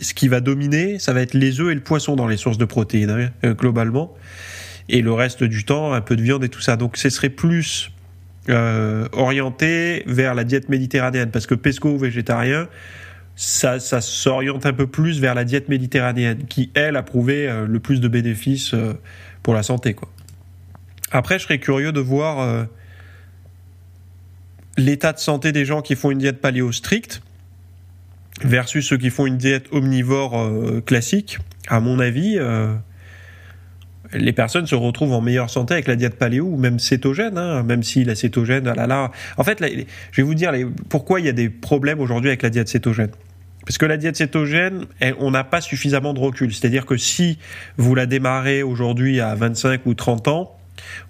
ce 0.00 0.14
qui 0.14 0.28
va 0.28 0.40
dominer, 0.40 0.98
ça 0.98 1.12
va 1.12 1.20
être 1.20 1.34
les 1.34 1.60
œufs 1.60 1.72
et 1.72 1.74
le 1.74 1.82
poisson 1.82 2.16
dans 2.16 2.28
les 2.28 2.36
sources 2.36 2.58
de 2.58 2.64
protéines, 2.64 3.10
hein, 3.10 3.30
euh, 3.44 3.54
globalement. 3.54 4.14
Et 4.88 5.02
le 5.02 5.12
reste 5.12 5.44
du 5.44 5.64
temps, 5.64 5.92
un 5.92 6.00
peu 6.00 6.14
de 6.16 6.22
viande 6.22 6.44
et 6.44 6.48
tout 6.48 6.60
ça. 6.60 6.76
Donc 6.76 6.96
ce 6.96 7.10
serait 7.10 7.30
plus 7.30 7.90
euh, 8.48 9.08
orienté 9.12 10.04
vers 10.06 10.34
la 10.34 10.44
diète 10.44 10.68
méditerranéenne, 10.68 11.30
parce 11.30 11.46
que 11.46 11.54
pesco 11.54 11.96
végétarien, 11.96 12.68
ça, 13.34 13.80
ça 13.80 14.00
s'oriente 14.00 14.66
un 14.66 14.72
peu 14.72 14.86
plus 14.86 15.20
vers 15.20 15.34
la 15.34 15.44
diète 15.44 15.68
méditerranéenne, 15.68 16.44
qui, 16.46 16.70
elle, 16.74 16.96
a 16.96 17.02
prouvé 17.02 17.52
le 17.66 17.80
plus 17.80 18.00
de 18.00 18.06
bénéfices 18.06 18.76
pour 19.42 19.54
la 19.54 19.64
santé. 19.64 19.94
Quoi. 19.94 20.08
Après, 21.10 21.40
je 21.40 21.44
serais 21.44 21.58
curieux 21.58 21.90
de 21.90 22.00
voir 22.00 22.66
l'état 24.76 25.12
de 25.12 25.18
santé 25.18 25.52
des 25.52 25.64
gens 25.64 25.82
qui 25.82 25.94
font 25.94 26.10
une 26.10 26.18
diète 26.18 26.40
paléo 26.40 26.72
stricte 26.72 27.22
versus 28.42 28.86
ceux 28.86 28.96
qui 28.96 29.10
font 29.10 29.26
une 29.26 29.36
diète 29.36 29.66
omnivore 29.70 30.38
euh, 30.38 30.80
classique, 30.80 31.38
à 31.68 31.80
mon 31.80 32.00
avis, 32.00 32.36
euh, 32.36 32.74
les 34.12 34.32
personnes 34.32 34.66
se 34.66 34.74
retrouvent 34.74 35.12
en 35.12 35.20
meilleure 35.20 35.50
santé 35.50 35.74
avec 35.74 35.86
la 35.86 35.96
diète 35.96 36.16
paléo 36.16 36.46
ou 36.46 36.56
même 36.56 36.78
cétogène, 36.78 37.38
hein, 37.38 37.62
même 37.62 37.82
si 37.82 38.04
la 38.04 38.14
cétogène, 38.14 38.66
ah 38.66 38.74
là 38.74 38.86
là. 38.86 39.10
En 39.36 39.44
fait, 39.44 39.58
je 39.60 40.20
vais 40.20 40.22
vous 40.22 40.34
dire 40.34 40.52
pourquoi 40.88 41.20
il 41.20 41.26
y 41.26 41.28
a 41.28 41.32
des 41.32 41.48
problèmes 41.48 42.00
aujourd'hui 42.00 42.30
avec 42.30 42.42
la 42.42 42.50
diète 42.50 42.68
cétogène? 42.68 43.10
Parce 43.64 43.78
que 43.78 43.86
la 43.86 43.96
diète 43.96 44.16
cétogène, 44.16 44.84
on 45.20 45.30
n'a 45.30 45.42
pas 45.42 45.62
suffisamment 45.62 46.12
de 46.12 46.20
recul. 46.20 46.52
C'est-à-dire 46.52 46.84
que 46.84 46.98
si 46.98 47.38
vous 47.78 47.94
la 47.94 48.04
démarrez 48.04 48.62
aujourd'hui 48.62 49.20
à 49.20 49.34
25 49.34 49.86
ou 49.86 49.94
30 49.94 50.28
ans, 50.28 50.56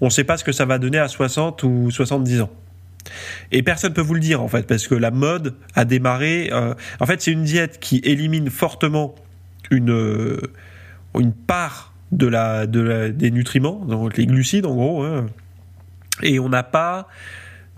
on 0.01 0.07
ne 0.07 0.11
sait 0.11 0.23
pas 0.23 0.37
ce 0.37 0.45
que 0.45 0.53
ça 0.53 0.65
va 0.65 0.79
donner 0.79 0.99
à 0.99 1.09
60 1.09 1.65
ou 1.65 1.91
70 1.91 2.43
ans. 2.43 2.51
Et 3.53 3.63
personne 3.63 3.93
peut 3.93 4.01
vous 4.01 4.15
le 4.15 4.21
dire 4.21 4.43
en 4.43 4.49
fait, 4.49 4.67
parce 4.67 4.87
que 4.89 4.95
la 4.95 5.11
mode 5.11 5.55
a 5.75 5.85
démarré. 5.85 6.51
Euh, 6.53 6.75
en 7.01 7.07
fait, 7.07 7.23
c'est 7.23 7.33
une 7.33 7.45
diète 7.45 7.79
qui 7.81 8.01
élimine 8.05 8.51
fortement 8.51 9.15
une 9.71 9.91
euh, 9.91 10.41
une 11.19 11.33
part 11.33 11.93
de 12.13 12.27
la, 12.27 12.67
de 12.67 13.09
des 13.09 13.31
nutriments, 13.31 13.85
donc 13.85 14.17
les 14.17 14.27
glucides 14.27 14.67
en 14.67 14.75
gros. 14.75 15.03
Hein. 15.03 15.27
Et 16.23 16.39
on 16.39 16.49
n'a 16.49 16.63
pas 16.63 17.09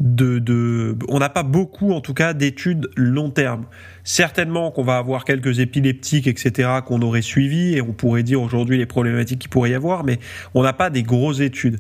de, 0.01 0.39
de 0.39 0.97
on 1.09 1.19
n'a 1.19 1.31
pas 1.31 1.43
beaucoup 1.43 1.93
en 1.93 2.01
tout 2.01 2.15
cas 2.15 2.35
d'études 2.35 2.91
long 2.97 3.31
terme. 3.31 3.65
Certainement 4.05 4.71
qu'on 4.71 4.85
va 4.85 4.99
avoir 4.99 5.25
quelques 5.25 5.59
épileptiques, 5.59 6.29
etc., 6.29 6.69
qu'on 6.87 7.03
aurait 7.03 7.23
suivi 7.23 7.75
et 7.75 7.83
on 7.83 7.93
pourrait 7.93 8.23
dire 8.23 8.41
aujourd'hui 8.41 8.79
les 8.79 8.87
problématiques 8.87 9.41
qu'il 9.41 9.51
pourrait 9.51 9.71
y 9.71 9.75
avoir, 9.75 10.05
mais 10.05 10.21
on 10.55 10.63
n'a 10.63 10.73
pas 10.73 10.91
des 10.91 11.03
grosses 11.03 11.41
études. 11.41 11.79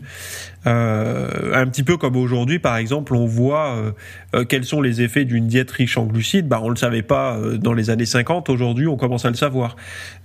Euh, 0.66 1.52
un 1.54 1.66
petit 1.66 1.85
peu 1.85 1.96
comme 1.96 2.16
aujourd'hui, 2.16 2.58
par 2.58 2.76
exemple, 2.78 3.14
on 3.14 3.26
voit 3.26 3.76
euh, 3.76 3.92
euh, 4.35 4.44
quels 4.44 4.64
sont 4.64 4.80
les 4.80 5.02
effets 5.02 5.25
d'une 5.25 5.46
diète 5.46 5.70
riche 5.70 5.96
en 5.99 6.06
glucides. 6.06 6.49
Bah, 6.49 6.61
on 6.62 6.70
le 6.70 6.76
savait 6.76 7.02
pas 7.02 7.38
dans 7.58 7.75
les 7.75 7.90
années 7.90 8.06
50. 8.06 8.49
Aujourd'hui, 8.49 8.88
on 8.88 8.96
commence 8.96 9.25
à 9.25 9.30
le 9.30 9.37
savoir. 9.37 9.76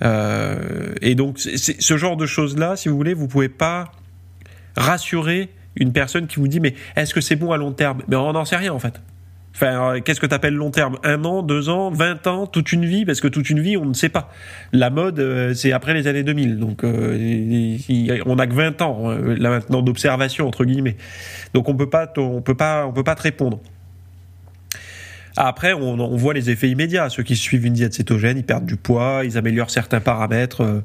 et 0.02 1.16
donc, 1.16 1.38
c'est, 1.38 1.82
ce 1.82 1.98
genre 1.98 2.18
de 2.18 2.26
choses-là, 2.26 2.76
si 2.78 2.90
vous 2.90 2.96
voulez, 2.96 3.14
vous 3.14 3.28
pouvez 3.28 3.50
pas 3.50 3.92
rassurer 4.76 5.50
une 5.76 5.94
personne 5.94 6.28
qui 6.28 6.38
vous 6.38 6.48
dit 6.48 6.60
mais 6.60 6.76
est-ce 6.96 7.14
que 7.14 7.22
c'est 7.22 7.36
bon 7.36 7.52
à 7.52 7.58
long 7.58 7.72
terme? 7.72 8.02
Mais 8.08 8.16
on 8.16 8.34
n'en 8.34 8.46
sait 8.46 8.58
rien 8.58 8.74
en 8.74 8.80
fait. 8.80 9.02
Enfin, 9.54 10.00
qu'est-ce 10.00 10.22
que 10.22 10.26
tu 10.26 10.34
appelles 10.34 10.54
long 10.54 10.72
terme? 10.72 10.98
Un 11.04 11.26
an, 11.26 11.44
deux 11.44 11.70
ans, 11.70 11.92
vingt 11.92 12.26
ans, 12.26 12.48
toute 12.48 12.72
une 12.72 12.86
vie? 12.86 13.06
Parce 13.06 13.20
que 13.20 13.28
toute 13.28 13.50
une 13.50 13.60
vie, 13.60 13.76
on 13.76 13.86
ne 13.86 13.94
sait 13.94 14.10
pas. 14.10 14.30
La 14.72 14.90
mode, 14.90 15.20
euh, 15.20 15.54
c'est 15.54 15.74
après 15.74 15.94
les 15.94 16.08
années 16.08 16.24
2000. 16.24 16.58
Donc, 16.58 16.84
euh, 16.84 17.78
on 18.26 18.36
n'a 18.36 18.48
que 18.48 18.54
20 18.54 18.82
ans, 18.82 19.12
euh, 19.12 19.36
là 19.36 19.50
maintenant, 19.50 19.82
d'observation, 19.82 20.48
entre 20.48 20.64
guillemets. 20.64 20.96
Donc, 21.54 21.68
on 21.68 21.76
peut 21.76 21.90
pas, 21.90 22.12
on 22.18 22.42
peut 22.42 22.56
pas, 22.56 22.88
on 22.88 22.94
peut 22.94 23.04
pas 23.04 23.16
te 23.16 23.24
répondre. 23.24 23.60
Après, 25.38 25.74
on, 25.74 26.00
on, 26.00 26.18
voit 26.18 26.34
les 26.34 26.50
effets 26.50 26.70
immédiats. 26.70 27.10
Ceux 27.10 27.24
qui 27.24 27.36
suivent 27.36 27.66
une 27.66 27.74
diète 27.74 27.94
cétogène, 27.94 28.38
ils 28.38 28.44
perdent 28.44 28.66
du 28.66 28.76
poids, 28.76 29.22
ils 29.24 29.38
améliorent 29.38 29.70
certains 29.70 30.02
paramètres 30.02 30.62
euh, 30.62 30.82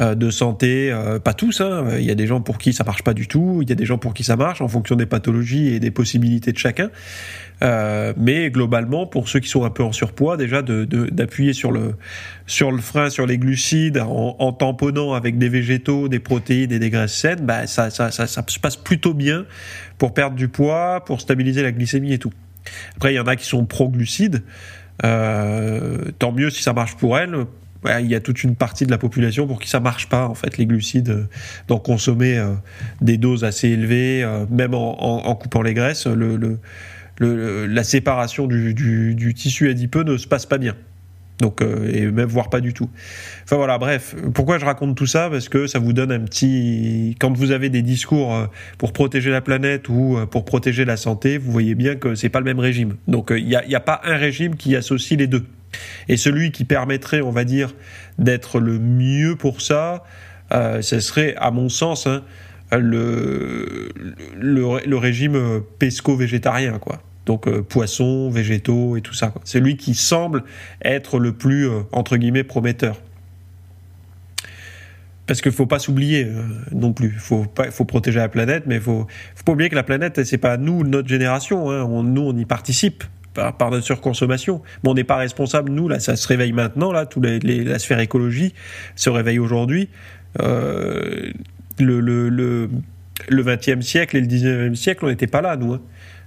euh, 0.00 0.14
de 0.14 0.30
santé. 0.30 0.90
Euh, 0.90 1.20
pas 1.20 1.32
tous. 1.32 1.60
Hein. 1.60 1.86
Il 1.98 2.04
y 2.04 2.10
a 2.10 2.16
des 2.16 2.26
gens 2.26 2.40
pour 2.40 2.58
qui 2.58 2.72
ça 2.72 2.82
marche 2.84 3.02
pas 3.02 3.14
du 3.14 3.28
tout. 3.28 3.60
Il 3.62 3.68
y 3.68 3.72
a 3.72 3.76
des 3.76 3.86
gens 3.86 3.98
pour 3.98 4.12
qui 4.12 4.24
ça 4.24 4.36
marche 4.36 4.60
en 4.60 4.68
fonction 4.68 4.96
des 4.96 5.06
pathologies 5.06 5.68
et 5.68 5.80
des 5.80 5.90
possibilités 5.92 6.52
de 6.52 6.58
chacun. 6.58 6.90
mais 8.16 8.50
globalement, 8.50 9.06
pour 9.06 9.28
ceux 9.28 9.40
qui 9.40 9.48
sont 9.48 9.64
un 9.64 9.70
peu 9.70 9.84
en 9.84 9.92
surpoids, 9.92 10.36
déjà 10.36 10.60
d'appuyer 10.62 11.52
de, 11.52 11.56
sur 11.56 11.70
le 11.70 11.94
sur 12.46 12.72
le 12.72 12.82
frein, 12.82 13.08
sur 13.08 13.26
les 13.26 13.38
glucides, 13.38 13.98
en, 13.98 14.36
en, 14.38 14.52
tamponnant 14.52 15.14
avec 15.14 15.38
des 15.38 15.48
végétaux, 15.48 16.08
des 16.08 16.18
protéines 16.18 16.72
et 16.72 16.78
des 16.78 16.90
graisses 16.90 17.14
saines, 17.14 17.40
bah 17.40 17.66
ça, 17.66 17.88
ça, 17.88 18.10
ça 18.10 18.26
se 18.26 18.58
passe 18.58 18.76
plutôt 18.76 19.14
bien 19.14 19.46
pour 19.96 20.12
perdre 20.12 20.36
du 20.36 20.48
poids, 20.48 21.02
pour 21.06 21.22
stabiliser 21.22 21.62
la 21.62 21.72
glycémie 21.72 22.12
et 22.12 22.18
tout. 22.18 22.32
Après, 22.96 23.12
il 23.12 23.16
y 23.16 23.20
en 23.20 23.26
a 23.26 23.36
qui 23.36 23.46
sont 23.46 23.64
pro-glucides. 23.64 24.42
tant 25.00 26.32
mieux 26.32 26.50
si 26.50 26.62
ça 26.62 26.72
marche 26.72 26.96
pour 26.96 27.18
elle. 27.18 27.46
Il 28.00 28.06
y 28.06 28.14
a 28.14 28.20
toute 28.20 28.42
une 28.42 28.56
partie 28.56 28.86
de 28.86 28.90
la 28.90 28.96
population 28.96 29.46
pour 29.46 29.60
qui 29.60 29.68
ça 29.68 29.78
marche 29.78 30.08
pas 30.08 30.26
en 30.26 30.34
fait 30.34 30.56
les 30.56 30.64
glucides, 30.64 31.28
d'en 31.68 31.78
consommer 31.78 32.42
des 33.02 33.18
doses 33.18 33.44
assez 33.44 33.68
élevées, 33.68 34.26
même 34.50 34.72
en, 34.72 35.34
coupant 35.34 35.60
les 35.60 35.74
graisses, 35.74 36.08
la 37.20 37.84
séparation 37.84 38.46
du 38.46 39.34
tissu 39.36 39.68
adipeux 39.68 40.02
ne 40.02 40.16
se 40.16 40.26
passe 40.26 40.46
pas 40.46 40.56
bien. 40.56 40.74
Donc, 41.40 41.62
euh, 41.62 41.90
et 41.92 42.06
même 42.06 42.28
voire 42.28 42.48
pas 42.48 42.60
du 42.60 42.72
tout. 42.72 42.88
Enfin 43.44 43.56
voilà, 43.56 43.78
bref. 43.78 44.14
Pourquoi 44.34 44.58
je 44.58 44.64
raconte 44.64 44.96
tout 44.96 45.06
ça? 45.06 45.28
Parce 45.28 45.48
que 45.48 45.66
ça 45.66 45.78
vous 45.78 45.92
donne 45.92 46.12
un 46.12 46.20
petit. 46.20 47.16
Quand 47.18 47.32
vous 47.32 47.50
avez 47.50 47.70
des 47.70 47.82
discours 47.82 48.34
euh, 48.34 48.46
pour 48.78 48.92
protéger 48.92 49.30
la 49.30 49.40
planète 49.40 49.88
ou 49.88 50.16
euh, 50.16 50.26
pour 50.26 50.44
protéger 50.44 50.84
la 50.84 50.96
santé, 50.96 51.38
vous 51.38 51.50
voyez 51.50 51.74
bien 51.74 51.96
que 51.96 52.14
c'est 52.14 52.28
pas 52.28 52.38
le 52.38 52.44
même 52.44 52.60
régime. 52.60 52.96
Donc 53.08 53.32
il 53.36 53.46
n'y 53.46 53.56
a, 53.56 53.62
a 53.72 53.80
pas 53.80 54.00
un 54.04 54.16
régime 54.16 54.54
qui 54.54 54.76
associe 54.76 55.18
les 55.18 55.26
deux. 55.26 55.44
Et 56.08 56.16
celui 56.16 56.52
qui 56.52 56.64
permettrait, 56.64 57.20
on 57.20 57.32
va 57.32 57.44
dire, 57.44 57.74
d'être 58.18 58.60
le 58.60 58.78
mieux 58.78 59.34
pour 59.34 59.60
ça, 59.60 60.04
ce 60.52 61.00
serait, 61.00 61.34
à 61.36 61.50
mon 61.50 61.68
sens, 61.68 62.06
hein, 62.06 62.22
le, 62.70 63.88
le, 64.36 64.86
le, 64.86 64.96
régime 64.96 65.62
pesco-végétarien, 65.80 66.78
quoi 66.78 67.02
donc 67.26 67.46
euh, 67.46 67.62
poissons, 67.62 68.30
végétaux 68.30 68.96
et 68.96 69.00
tout 69.00 69.14
ça. 69.14 69.32
C'est 69.44 69.60
lui 69.60 69.76
qui 69.76 69.94
semble 69.94 70.44
être 70.82 71.18
le 71.18 71.32
plus 71.32 71.68
euh, 71.68 71.80
entre 71.92 72.16
guillemets 72.16 72.44
prometteur. 72.44 73.00
Parce 75.26 75.40
qu'il 75.40 75.52
faut 75.52 75.66
pas 75.66 75.78
s'oublier 75.78 76.24
euh, 76.24 76.42
non 76.72 76.92
plus. 76.92 77.10
Faut 77.10 77.46
faut 77.70 77.84
protéger 77.86 78.18
la 78.18 78.28
planète, 78.28 78.64
mais 78.66 78.78
faut, 78.78 79.06
faut 79.34 79.44
pas 79.44 79.52
oublier 79.52 79.70
que 79.70 79.74
la 79.74 79.82
planète, 79.82 80.22
c'est 80.24 80.38
pas 80.38 80.58
nous, 80.58 80.84
notre 80.84 81.08
génération. 81.08 81.70
Hein. 81.70 81.86
nous, 82.02 82.22
on 82.22 82.36
y 82.36 82.44
participe 82.44 83.04
par, 83.32 83.56
par 83.56 83.70
notre 83.70 83.86
surconsommation. 83.86 84.60
Mais 84.82 84.90
on 84.90 84.94
n'est 84.94 85.04
pas 85.04 85.16
responsable. 85.16 85.72
Nous, 85.72 85.88
là, 85.88 86.00
ça 86.00 86.16
se 86.16 86.28
réveille 86.28 86.52
maintenant. 86.52 86.92
Là, 86.92 87.08
les, 87.22 87.64
la 87.64 87.78
sphère 87.78 88.00
écologie 88.00 88.52
se 88.96 89.08
réveille 89.08 89.38
aujourd'hui. 89.38 89.88
le, 90.38 91.32
le, 91.78 92.28
le, 92.28 92.68
le 93.28 93.42
20e 93.42 93.80
siècle 93.80 94.18
et 94.18 94.20
le 94.20 94.26
19e 94.26 94.74
siècle, 94.74 95.06
on 95.06 95.08
n'était 95.08 95.26
pas 95.26 95.40
là, 95.40 95.56
nous. 95.56 95.72
Hein. 95.72 95.80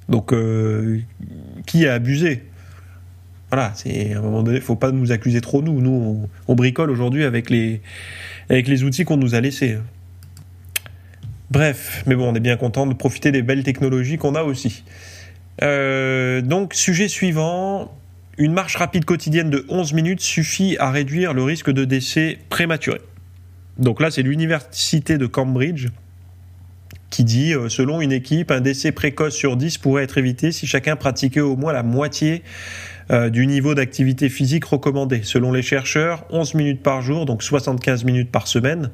Donc, 0.09 0.33
euh, 0.33 0.99
qui 1.65 1.87
a 1.87 1.93
abusé? 1.93 2.43
Voilà, 3.49 3.71
c'est 3.75 4.13
à 4.13 4.19
un 4.19 4.21
moment 4.21 4.43
donné, 4.43 4.59
faut 4.59 4.75
pas 4.75 4.91
nous 4.91 5.11
accuser 5.11 5.41
trop 5.41 5.61
nous. 5.61 5.81
Nous, 5.81 6.27
on, 6.47 6.55
bricole 6.55 6.91
aujourd'hui 6.91 7.23
avec 7.23 7.49
les 7.49 8.83
outils 8.83 9.05
qu'on 9.05 9.17
nous 9.17 9.35
a 9.35 9.41
laissés. 9.41 9.77
Bref, 11.49 12.03
mais 12.05 12.15
bon, 12.15 12.31
on 12.31 12.35
est 12.35 12.41
bien 12.41 12.57
content 12.57 12.85
de 12.85 12.93
profiter 12.93 13.31
des 13.31 13.41
belles 13.41 13.63
technologies 13.63 14.17
qu'on 14.17 14.35
a 14.35 14.43
aussi. 14.43 14.83
Euh, 15.61 16.41
donc, 16.41 16.73
sujet 16.73 17.07
suivant. 17.07 17.93
Une 18.39 18.53
marche 18.53 18.75
rapide 18.75 19.03
quotidienne 19.03 19.49
de 19.49 19.65
11 19.67 19.93
minutes 19.93 20.21
suffit 20.21 20.77
à 20.77 20.91
réduire 20.91 21.33
le 21.33 21.41
risque 21.41 21.71
de 21.71 21.85
décès 21.85 22.37
prématuré. 22.49 23.01
Donc 23.79 23.99
là, 23.99 24.11
c'est 24.11 24.21
l'université 24.21 25.17
de 25.17 25.25
Cambridge 25.25 25.87
qui 27.09 27.23
dit, 27.23 27.53
euh, 27.53 27.69
selon 27.69 28.01
une 28.01 28.11
équipe, 28.11 28.51
un 28.51 28.61
décès 28.61 28.91
précoce 28.91 29.33
sur 29.33 29.55
10 29.55 29.77
pourrait 29.77 30.03
être 30.03 30.17
évité 30.17 30.51
si 30.51 30.67
chacun 30.67 30.95
pratiquait 30.95 31.39
au 31.39 31.55
moins 31.55 31.73
la 31.73 31.83
moitié 31.83 32.43
euh, 33.11 33.29
du 33.29 33.47
niveau 33.47 33.75
d'activité 33.75 34.27
physique 34.29 34.65
recommandé. 34.65 35.21
Selon 35.23 35.53
les 35.53 35.61
chercheurs, 35.61 36.25
11 36.29 36.55
minutes 36.55 36.83
par 36.83 37.01
jour, 37.01 37.25
donc 37.25 37.43
75 37.43 38.03
minutes 38.03 38.31
par 38.31 38.47
semaine, 38.47 38.91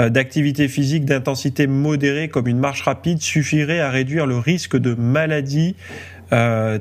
euh, 0.00 0.08
d'activité 0.08 0.68
physique 0.68 1.04
d'intensité 1.04 1.66
modérée 1.66 2.28
comme 2.28 2.46
une 2.46 2.60
marche 2.60 2.82
rapide 2.82 3.20
suffirait 3.20 3.80
à 3.80 3.90
réduire 3.90 4.26
le 4.26 4.38
risque 4.38 4.76
de 4.76 4.94
maladies 4.94 5.76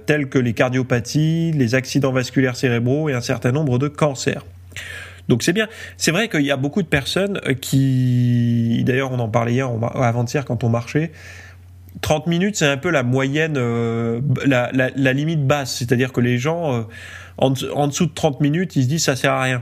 telles 0.06 0.30
que 0.30 0.38
les 0.38 0.54
cardiopathies, 0.54 1.52
les 1.56 1.74
accidents 1.74 2.12
vasculaires 2.12 2.56
cérébraux 2.56 3.10
et 3.10 3.14
un 3.14 3.22
certain 3.22 3.52
nombre 3.52 3.80
de 3.80 3.88
cancers. 3.88 4.46
Donc 5.30 5.44
c'est 5.44 5.54
bien. 5.54 5.70
C'est 5.96 6.12
vrai 6.12 6.28
qu'il 6.28 6.42
y 6.42 6.52
a 6.52 6.58
beaucoup 6.58 6.82
de 6.82 6.88
personnes 6.88 7.40
euh, 7.48 7.54
qui, 7.54 8.84
d'ailleurs, 8.86 9.12
on 9.12 9.20
en 9.20 9.30
parlait 9.30 9.54
hier, 9.54 9.70
avant-hier 9.94 10.44
quand 10.44 10.64
on 10.64 10.70
marchait. 10.70 11.12
30 12.02 12.28
minutes, 12.28 12.56
c'est 12.58 12.68
un 12.68 12.78
peu 12.78 12.90
la 12.90 13.04
moyenne, 13.04 13.56
euh, 13.58 14.22
la, 14.46 15.14
limite 15.14 15.46
basse. 15.46 15.76
C'est-à-dire 15.76 16.12
que 16.12 16.20
les 16.20 16.38
gens, 16.38 16.74
euh, 16.74 16.82
en, 17.38 17.52
dessous 17.52 18.08
de 18.08 18.14
30 18.14 18.42
minutes, 18.42 18.76
ils 18.76 18.84
se 18.84 18.90
disent 18.90 19.04
ça 19.04 19.16
sert 19.16 19.34
à 19.34 19.44
rien. 19.44 19.62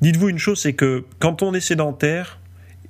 Dites-vous 0.00 0.28
une 0.28 0.38
chose, 0.38 0.60
c'est 0.60 0.74
que 0.74 1.04
quand 1.18 1.42
on 1.42 1.52
est 1.52 1.60
sédentaire, 1.60 2.37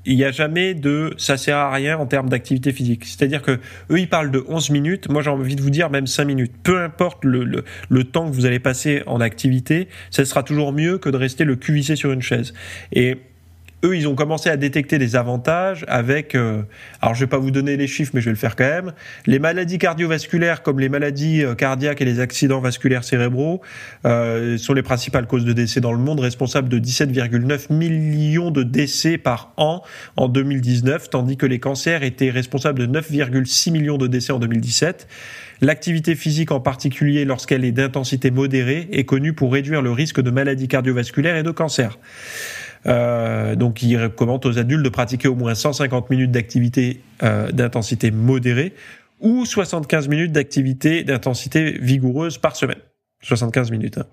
il 0.08 0.16
n'y 0.16 0.24
a 0.24 0.30
jamais 0.30 0.74
de 0.74 1.14
ça 1.18 1.36
sert 1.36 1.56
à 1.56 1.70
rien 1.70 1.98
en 1.98 2.06
termes 2.06 2.28
d'activité 2.28 2.72
physique. 2.72 3.04
C'est-à-dire 3.04 3.42
que 3.42 3.60
eux 3.90 3.98
ils 4.00 4.08
parlent 4.08 4.30
de 4.30 4.44
11 4.48 4.70
minutes, 4.70 5.08
moi 5.08 5.22
j'ai 5.22 5.30
envie 5.30 5.54
de 5.54 5.62
vous 5.62 5.70
dire 5.70 5.90
même 5.90 6.06
5 6.06 6.24
minutes. 6.24 6.52
Peu 6.62 6.82
importe 6.82 7.24
le, 7.24 7.44
le, 7.44 7.64
le, 7.88 8.04
temps 8.04 8.28
que 8.28 8.34
vous 8.34 8.46
allez 8.46 8.58
passer 8.58 9.02
en 9.06 9.20
activité, 9.20 9.88
ça 10.10 10.24
sera 10.24 10.42
toujours 10.42 10.72
mieux 10.72 10.98
que 10.98 11.10
de 11.10 11.16
rester 11.16 11.44
le 11.44 11.56
cul 11.56 11.82
sur 11.82 12.10
une 12.10 12.22
chaise. 12.22 12.54
Et 12.92 13.18
eux, 13.84 13.96
ils 13.96 14.08
ont 14.08 14.14
commencé 14.14 14.50
à 14.50 14.56
détecter 14.56 14.98
des 14.98 15.14
avantages 15.14 15.84
avec, 15.88 16.34
euh, 16.34 16.62
alors 17.00 17.14
je 17.14 17.20
vais 17.20 17.28
pas 17.28 17.38
vous 17.38 17.50
donner 17.50 17.76
les 17.76 17.86
chiffres, 17.86 18.10
mais 18.14 18.20
je 18.20 18.26
vais 18.26 18.32
le 18.32 18.36
faire 18.36 18.56
quand 18.56 18.64
même. 18.64 18.92
Les 19.26 19.38
maladies 19.38 19.78
cardiovasculaires, 19.78 20.62
comme 20.62 20.80
les 20.80 20.88
maladies 20.88 21.44
euh, 21.44 21.54
cardiaques 21.54 22.00
et 22.00 22.04
les 22.04 22.20
accidents 22.20 22.60
vasculaires 22.60 23.04
cérébraux, 23.04 23.60
euh, 24.04 24.58
sont 24.58 24.74
les 24.74 24.82
principales 24.82 25.26
causes 25.26 25.44
de 25.44 25.52
décès 25.52 25.80
dans 25.80 25.92
le 25.92 25.98
monde, 25.98 26.20
responsables 26.20 26.68
de 26.68 26.78
17,9 26.78 27.72
millions 27.72 28.50
de 28.50 28.64
décès 28.64 29.16
par 29.16 29.52
an 29.56 29.82
en 30.16 30.28
2019, 30.28 31.10
tandis 31.10 31.36
que 31.36 31.46
les 31.46 31.60
cancers 31.60 32.02
étaient 32.02 32.30
responsables 32.30 32.80
de 32.80 33.00
9,6 33.00 33.70
millions 33.70 33.98
de 33.98 34.08
décès 34.08 34.32
en 34.32 34.40
2017. 34.40 35.06
L'activité 35.60 36.14
physique 36.14 36.52
en 36.52 36.60
particulier, 36.60 37.24
lorsqu'elle 37.24 37.64
est 37.64 37.72
d'intensité 37.72 38.30
modérée, 38.30 38.88
est 38.92 39.04
connue 39.04 39.32
pour 39.32 39.52
réduire 39.52 39.82
le 39.82 39.90
risque 39.90 40.20
de 40.20 40.30
maladies 40.30 40.68
cardiovasculaires 40.68 41.36
et 41.36 41.42
de 41.42 41.50
cancer. 41.50 41.98
Euh, 42.86 43.56
donc, 43.56 43.82
il 43.82 43.96
recommande 43.96 44.44
aux 44.46 44.58
adultes 44.58 44.82
de 44.82 44.88
pratiquer 44.88 45.28
au 45.28 45.34
moins 45.34 45.54
150 45.54 46.10
minutes 46.10 46.30
d'activité 46.30 47.00
euh, 47.22 47.50
d'intensité 47.50 48.10
modérée 48.10 48.74
ou 49.20 49.44
75 49.44 50.08
minutes 50.08 50.32
d'activité 50.32 51.02
d'intensité 51.02 51.72
vigoureuse 51.80 52.38
par 52.38 52.56
semaine. 52.56 52.78
75 53.22 53.70
minutes. 53.70 53.98
Hein. 53.98 54.06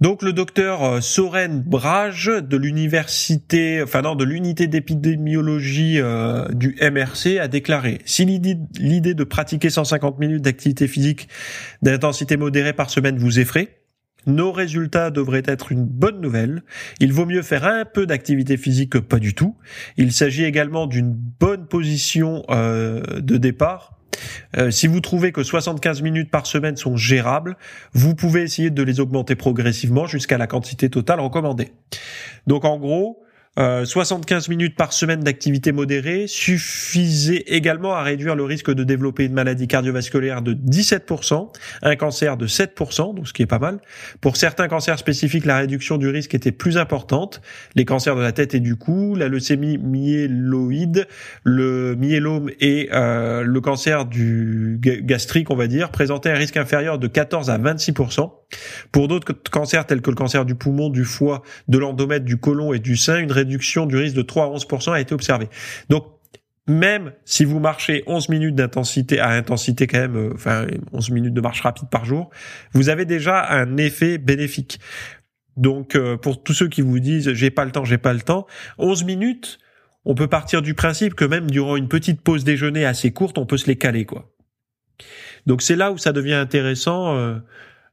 Donc 0.00 0.22
le 0.22 0.32
docteur 0.32 0.84
euh, 0.84 1.00
Soren 1.00 1.60
Brage 1.60 2.26
de 2.26 2.56
l'université, 2.56 3.82
enfin 3.82 4.02
non, 4.02 4.14
de 4.14 4.22
l'unité 4.22 4.68
d'épidémiologie 4.68 6.00
du 6.52 6.76
MRC 6.80 7.40
a 7.40 7.48
déclaré 7.48 7.98
si 8.04 8.24
l'idée 8.24 9.14
de 9.14 9.24
pratiquer 9.24 9.70
150 9.70 10.20
minutes 10.20 10.42
d'activité 10.42 10.86
physique 10.86 11.28
d'intensité 11.82 12.36
modérée 12.36 12.72
par 12.72 12.90
semaine 12.90 13.18
vous 13.18 13.40
effraie, 13.40 13.77
nos 14.26 14.52
résultats 14.52 15.10
devraient 15.10 15.42
être 15.46 15.72
une 15.72 15.84
bonne 15.84 16.20
nouvelle. 16.20 16.62
Il 17.00 17.12
vaut 17.12 17.26
mieux 17.26 17.42
faire 17.42 17.64
un 17.64 17.84
peu 17.84 18.06
d'activité 18.06 18.56
physique 18.56 18.90
que 18.90 18.98
pas 18.98 19.18
du 19.18 19.34
tout. 19.34 19.56
Il 19.96 20.12
s'agit 20.12 20.44
également 20.44 20.86
d'une 20.86 21.12
bonne 21.12 21.66
position 21.66 22.44
euh, 22.50 23.02
de 23.20 23.36
départ. 23.36 23.98
Euh, 24.56 24.70
si 24.70 24.86
vous 24.86 25.00
trouvez 25.00 25.32
que 25.32 25.42
75 25.42 26.02
minutes 26.02 26.30
par 26.30 26.46
semaine 26.46 26.76
sont 26.76 26.96
gérables, 26.96 27.56
vous 27.92 28.14
pouvez 28.14 28.42
essayer 28.42 28.70
de 28.70 28.82
les 28.82 29.00
augmenter 29.00 29.36
progressivement 29.36 30.06
jusqu'à 30.06 30.38
la 30.38 30.46
quantité 30.46 30.90
totale 30.90 31.20
recommandée. 31.20 31.72
Donc 32.46 32.64
en 32.64 32.78
gros, 32.78 33.22
75 33.58 34.46
euh, 34.46 34.50
minutes 34.50 34.76
par 34.76 34.92
semaine 34.92 35.20
d'activité 35.20 35.72
modérée 35.72 36.26
suffisait 36.28 37.42
également 37.48 37.94
à 37.94 38.02
réduire 38.02 38.36
le 38.36 38.44
risque 38.44 38.72
de 38.72 38.84
développer 38.84 39.24
une 39.24 39.32
maladie 39.32 39.66
cardiovasculaire 39.66 40.42
de 40.42 40.54
17%, 40.54 41.48
un 41.82 41.96
cancer 41.96 42.36
de 42.36 42.46
7%, 42.46 43.16
donc 43.16 43.26
ce 43.26 43.32
qui 43.32 43.42
est 43.42 43.46
pas 43.46 43.58
mal. 43.58 43.80
Pour 44.20 44.36
certains 44.36 44.68
cancers 44.68 44.98
spécifiques, 44.98 45.44
la 45.44 45.58
réduction 45.58 45.98
du 45.98 46.08
risque 46.08 46.34
était 46.34 46.52
plus 46.52 46.78
importante. 46.78 47.40
Les 47.74 47.84
cancers 47.84 48.14
de 48.14 48.20
la 48.20 48.32
tête 48.32 48.54
et 48.54 48.60
du 48.60 48.76
cou, 48.76 49.16
la 49.16 49.26
leucémie 49.26 49.78
myéloïde, 49.78 51.08
le 51.42 51.96
myélome 51.96 52.50
et 52.60 52.90
euh, 52.92 53.42
le 53.42 53.60
cancer 53.60 54.04
du 54.04 54.78
gastrique, 54.80 55.50
on 55.50 55.56
va 55.56 55.66
dire, 55.66 55.90
présentaient 55.90 56.30
un 56.30 56.36
risque 56.36 56.56
inférieur 56.56 56.98
de 56.98 57.08
14 57.08 57.50
à 57.50 57.58
26%. 57.58 58.30
Pour 58.92 59.08
d'autres 59.08 59.34
cancers 59.50 59.86
tels 59.86 60.00
que 60.00 60.10
le 60.10 60.16
cancer 60.16 60.44
du 60.44 60.54
poumon, 60.54 60.88
du 60.88 61.04
foie, 61.04 61.42
de 61.68 61.78
l'endomètre, 61.78 62.24
du 62.24 62.38
côlon 62.38 62.72
et 62.72 62.78
du 62.78 62.96
sein, 62.96 63.18
une 63.18 63.32
réduction 63.32 63.86
du 63.86 63.96
risque 63.96 64.16
de 64.16 64.22
3 64.22 64.46
à 64.46 64.48
11% 64.48 64.92
a 64.92 65.00
été 65.00 65.14
observée. 65.14 65.48
Donc, 65.90 66.06
même 66.68 67.12
si 67.24 67.44
vous 67.44 67.60
marchez 67.60 68.04
11 68.06 68.28
minutes 68.28 68.54
d'intensité 68.54 69.18
à 69.20 69.30
intensité 69.30 69.86
quand 69.86 69.98
même, 69.98 70.16
euh, 70.16 70.30
enfin 70.34 70.66
11 70.92 71.10
minutes 71.10 71.34
de 71.34 71.40
marche 71.40 71.62
rapide 71.62 71.88
par 71.90 72.04
jour, 72.04 72.30
vous 72.72 72.90
avez 72.90 73.06
déjà 73.06 73.50
un 73.50 73.78
effet 73.78 74.18
bénéfique. 74.18 74.78
Donc 75.56 75.96
euh, 75.96 76.16
pour 76.16 76.42
tous 76.42 76.52
ceux 76.52 76.68
qui 76.68 76.82
vous 76.82 77.00
disent 77.00 77.32
j'ai 77.32 77.50
pas 77.50 77.64
le 77.64 77.72
temps, 77.72 77.84
j'ai 77.84 77.98
pas 77.98 78.12
le 78.12 78.20
temps, 78.20 78.46
11 78.76 79.04
minutes, 79.04 79.58
on 80.04 80.14
peut 80.14 80.28
partir 80.28 80.60
du 80.60 80.74
principe 80.74 81.14
que 81.14 81.24
même 81.24 81.50
durant 81.50 81.76
une 81.76 81.88
petite 81.88 82.20
pause 82.20 82.44
déjeuner 82.44 82.84
assez 82.84 83.12
courte, 83.12 83.38
on 83.38 83.46
peut 83.46 83.56
se 83.56 83.66
les 83.66 83.76
caler 83.76 84.04
quoi. 84.04 84.30
Donc 85.46 85.62
c'est 85.62 85.76
là 85.76 85.90
où 85.90 85.96
ça 85.96 86.12
devient 86.12 86.34
intéressant. 86.34 87.16
Euh, 87.16 87.38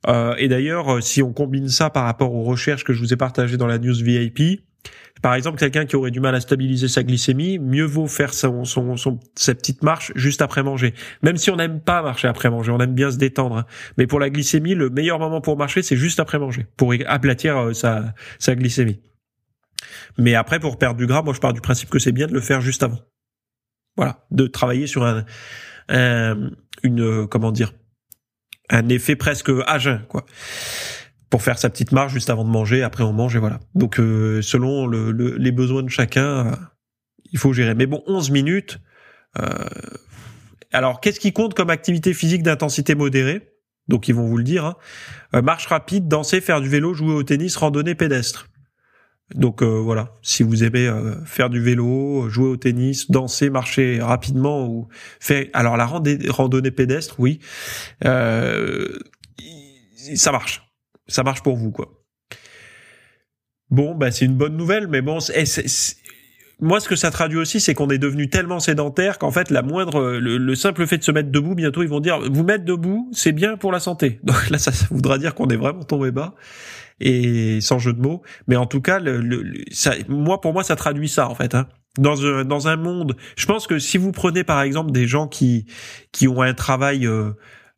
et 0.08 0.48
d'ailleurs, 0.48 1.02
si 1.02 1.24
on 1.24 1.34
combine 1.34 1.70
ça 1.70 1.90
par 1.90 2.06
rapport 2.06 2.34
aux 2.34 2.44
recherches 2.44 2.84
que 2.84 2.94
je 2.94 3.00
vous 3.00 3.14
ai 3.14 3.18
partagées 3.18 3.58
dans 3.58 3.68
la 3.68 3.80
news 3.80 3.96
VIP, 3.96 4.62
Par 5.22 5.34
exemple, 5.34 5.58
quelqu'un 5.58 5.86
qui 5.86 5.96
aurait 5.96 6.12
du 6.12 6.20
mal 6.20 6.36
à 6.36 6.40
stabiliser 6.40 6.88
sa 6.88 7.02
glycémie, 7.02 7.58
mieux 7.58 7.86
vaut 7.86 8.08
faire 8.08 8.34
son, 8.34 8.64
son, 8.66 8.96
son 8.98 9.20
sa 9.36 9.56
petite 9.56 9.82
marche 9.82 10.12
juste 10.16 10.42
après 10.42 10.62
manger. 10.62 10.94
Même 11.24 11.38
si 11.38 11.50
on 11.50 11.56
n'aime 11.56 11.80
pas 11.80 12.04
marcher 12.04 12.28
après 12.28 12.50
manger, 12.50 12.72
on 12.72 12.80
aime 12.80 12.94
bien 12.94 13.10
se 13.10 13.18
détendre. 13.18 13.58
Hein. 13.58 13.66
Mais 13.98 14.06
pour 14.06 14.20
la 14.20 14.30
glycémie, 14.30 14.76
le 14.76 14.90
meilleur 14.90 15.18
moment 15.18 15.42
pour 15.42 15.58
marcher, 15.58 15.82
c'est 15.82 15.96
juste 15.96 16.20
après 16.20 16.38
manger, 16.38 16.68
pour 16.78 16.94
aplatir 17.08 17.58
euh, 17.58 17.74
sa, 17.74 18.14
sa 18.38 18.56
glycémie. 18.56 19.00
Mais 20.18 20.36
après, 20.36 20.60
pour 20.60 20.78
perdre 20.78 20.98
du 20.98 21.08
gras, 21.08 21.24
moi 21.24 21.34
je 21.34 21.40
pars 21.40 21.54
du 21.54 21.62
principe 21.62 21.90
que 21.90 22.00
c'est 22.00 22.12
bien 22.12 22.28
de 22.28 22.34
le 22.34 22.42
faire 22.42 22.62
juste 22.62 22.84
avant. 22.84 23.00
Voilà, 23.98 24.26
de 24.30 24.46
travailler 24.46 24.88
sur 24.88 25.06
un 25.06 25.26
une 26.84 27.28
comment 27.28 27.52
dire 27.52 27.74
un 28.70 28.90
effet 28.90 29.16
presque 29.16 29.52
à 29.68 29.78
jeun, 29.78 30.02
quoi 30.08 30.26
pour 31.36 31.44
faire 31.44 31.58
sa 31.58 31.70
petite 31.70 31.92
marche 31.92 32.14
juste 32.14 32.30
avant 32.30 32.46
de 32.46 32.50
manger. 32.50 32.82
Après, 32.82 33.04
on 33.04 33.12
mange 33.12 33.36
et 33.36 33.40
voilà. 33.40 33.60
Donc, 33.74 34.00
euh, 34.00 34.42
selon 34.42 34.88
le, 34.88 35.12
les 35.12 35.52
besoins 35.52 35.84
de 35.84 35.90
chacun, 35.90 36.48
euh, 36.48 36.56
il 37.32 37.38
faut 37.38 37.52
gérer. 37.52 37.76
Mais 37.76 37.88
bon, 37.88 38.04
11 38.08 38.32
minutes. 38.32 38.80
Euh, 39.40 39.66
alors, 40.72 41.02
qu'est-ce 41.02 41.20
qui 41.20 41.34
compte 41.34 41.54
comme 41.54 41.70
activité 41.70 42.14
physique 42.14 42.42
d'intensité 42.42 42.96
modérée? 42.96 43.50
Donc, 43.90 44.08
ils 44.08 44.16
vont 44.16 44.26
vous 44.26 44.38
le 44.38 44.46
dire. 44.46 44.64
Hein. 44.64 45.42
marche 45.42 45.68
rapide, 45.68 46.08
danser, 46.08 46.40
faire 46.40 46.62
du 46.62 46.70
vélo, 46.70 46.94
jouer 46.94 47.14
au 47.14 47.24
tennis, 47.24 47.58
randonnée 47.58 47.96
pédestre. 47.96 48.48
Donc 49.34 49.64
voilà, 49.64 50.14
si 50.22 50.44
vous 50.44 50.64
aimez 50.64 50.88
faire 51.26 51.50
du 51.50 51.60
vélo, 51.60 52.30
jouer 52.30 52.50
au 52.50 52.58
tennis, 52.58 53.10
danser, 53.10 53.50
marcher 53.50 54.00
rapidement 54.00 54.68
ou 54.68 54.88
faire 55.20 55.48
alors 55.54 55.78
la 55.78 55.88
randonnée 55.88 56.72
pédestre, 56.72 57.16
oui, 57.20 57.40
ça 58.04 58.12
marche 60.32 60.66
ça 61.08 61.24
marche 61.24 61.44
pour 61.44 61.56
vous, 61.56 61.72
quoi. 61.72 61.92
Bon, 63.70 63.96
bah 63.96 64.12
c'est 64.12 64.26
une 64.26 64.36
bonne 64.36 64.56
nouvelle, 64.56 64.88
mais 64.88 65.02
bon, 65.02 65.18
moi 66.62 66.80
ce 66.80 66.88
que 66.88 66.96
ça 66.96 67.12
traduit 67.12 67.38
aussi, 67.38 67.60
c'est 67.60 67.74
qu'on 67.74 67.90
est 67.90 67.98
devenu 67.98 68.30
tellement 68.30 68.60
sédentaire 68.60 69.18
qu'en 69.18 69.32
fait 69.32 69.50
la 69.50 69.64
moindre, 69.64 70.20
le, 70.20 70.56
simple 70.56 70.86
fait 70.86 71.00
de 71.00 71.04
se 71.04 71.12
mettre 71.12 71.32
debout, 71.32 71.56
bientôt 71.56 71.82
ils 71.82 71.90
vont 71.90 72.00
dire, 72.00 72.20
vous 72.32 72.44
mettre 72.44 72.64
debout, 72.64 73.10
c'est 73.12 73.32
bien 73.32 73.58
pour 73.58 73.72
la 73.72 73.80
santé. 73.80 74.20
Donc 74.24 74.50
là, 74.50 74.60
ça, 74.60 74.72
voudra 74.92 75.18
dire 75.18 75.34
qu'on 75.34 75.48
est 75.48 75.58
vraiment 75.58 75.84
tombé 75.84 76.12
bas 76.12 76.36
et 77.00 77.62
sans 77.62 77.80
jeu 77.80 77.94
de 77.94 78.02
mots. 78.02 78.22
Mais 78.48 78.56
en 78.56 78.66
tout 78.66 78.82
cas, 78.82 79.00
le, 79.00 79.44
ça, 79.72 79.94
moi 80.08 80.42
pour 80.42 80.54
moi, 80.54 80.64
ça 80.64 80.76
traduit 80.76 81.10
ça 81.10 81.30
en 81.30 81.36
fait. 81.36 81.56
Hein. 81.56 81.68
Dans 81.98 82.26
un, 82.26 82.44
dans 82.44 82.68
un 82.68 82.76
monde, 82.76 83.16
je 83.38 83.46
pense 83.46 83.68
que 83.68 83.80
si 83.80 83.98
vous 83.98 84.12
prenez 84.12 84.44
par 84.44 84.62
exemple 84.62 84.92
des 84.92 85.08
gens 85.08 85.28
qui 85.28 85.66
qui 86.12 86.28
ont 86.28 86.42
un 86.42 86.54
travail 86.54 87.08
euh, 87.08 87.32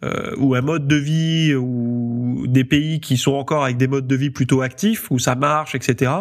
euh, 0.03 0.35
ou 0.37 0.55
un 0.55 0.61
mode 0.61 0.87
de 0.87 0.95
vie 0.95 1.53
ou 1.55 2.45
des 2.47 2.63
pays 2.63 2.99
qui 2.99 3.17
sont 3.17 3.33
encore 3.33 3.63
avec 3.63 3.77
des 3.77 3.87
modes 3.87 4.07
de 4.07 4.15
vie 4.15 4.29
plutôt 4.29 4.61
actifs 4.61 5.11
où 5.11 5.19
ça 5.19 5.35
marche, 5.35 5.75
etc. 5.75 6.11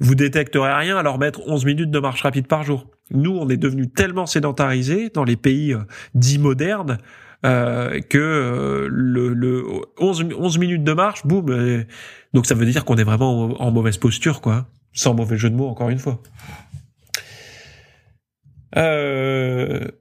Vous 0.00 0.14
détecterez 0.14 0.72
rien 0.72 0.96
à 0.96 1.02
leur 1.02 1.18
mettre 1.18 1.40
11 1.46 1.64
minutes 1.64 1.90
de 1.90 1.98
marche 2.00 2.22
rapide 2.22 2.46
par 2.46 2.64
jour. 2.64 2.86
Nous, 3.12 3.30
on 3.30 3.48
est 3.48 3.56
devenu 3.56 3.88
tellement 3.88 4.26
sédentarisés 4.26 5.10
dans 5.10 5.24
les 5.24 5.36
pays 5.36 5.74
euh, 5.74 5.80
dits 6.14 6.38
modernes 6.38 6.98
euh, 7.44 8.00
que 8.00 8.18
euh, 8.18 8.88
le, 8.90 9.34
le 9.34 9.64
11, 9.98 10.28
11, 10.36 10.58
minutes 10.58 10.84
de 10.84 10.92
marche, 10.92 11.26
boum. 11.26 11.84
Donc 12.32 12.46
ça 12.46 12.54
veut 12.54 12.66
dire 12.66 12.84
qu'on 12.84 12.96
est 12.96 13.04
vraiment 13.04 13.60
en, 13.60 13.70
mauvaise 13.70 13.96
posture, 13.98 14.40
quoi. 14.40 14.66
Sans 14.92 15.14
mauvais 15.14 15.38
jeu 15.38 15.50
de 15.50 15.56
mots, 15.56 15.68
encore 15.68 15.90
une 15.90 15.98
fois. 15.98 16.22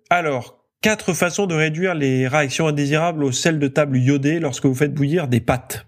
alors, 0.10 0.62
Quatre 0.82 1.14
façons 1.14 1.46
de 1.46 1.54
réduire 1.54 1.94
les 1.94 2.28
réactions 2.28 2.68
indésirables 2.68 3.24
au 3.24 3.32
sel 3.32 3.60
de 3.60 3.68
table 3.68 4.00
iodé 4.00 4.40
lorsque 4.40 4.66
vous 4.66 4.74
faites 4.74 4.96
bouillir 4.96 5.28
des 5.28 5.40
pâtes. 5.40 5.86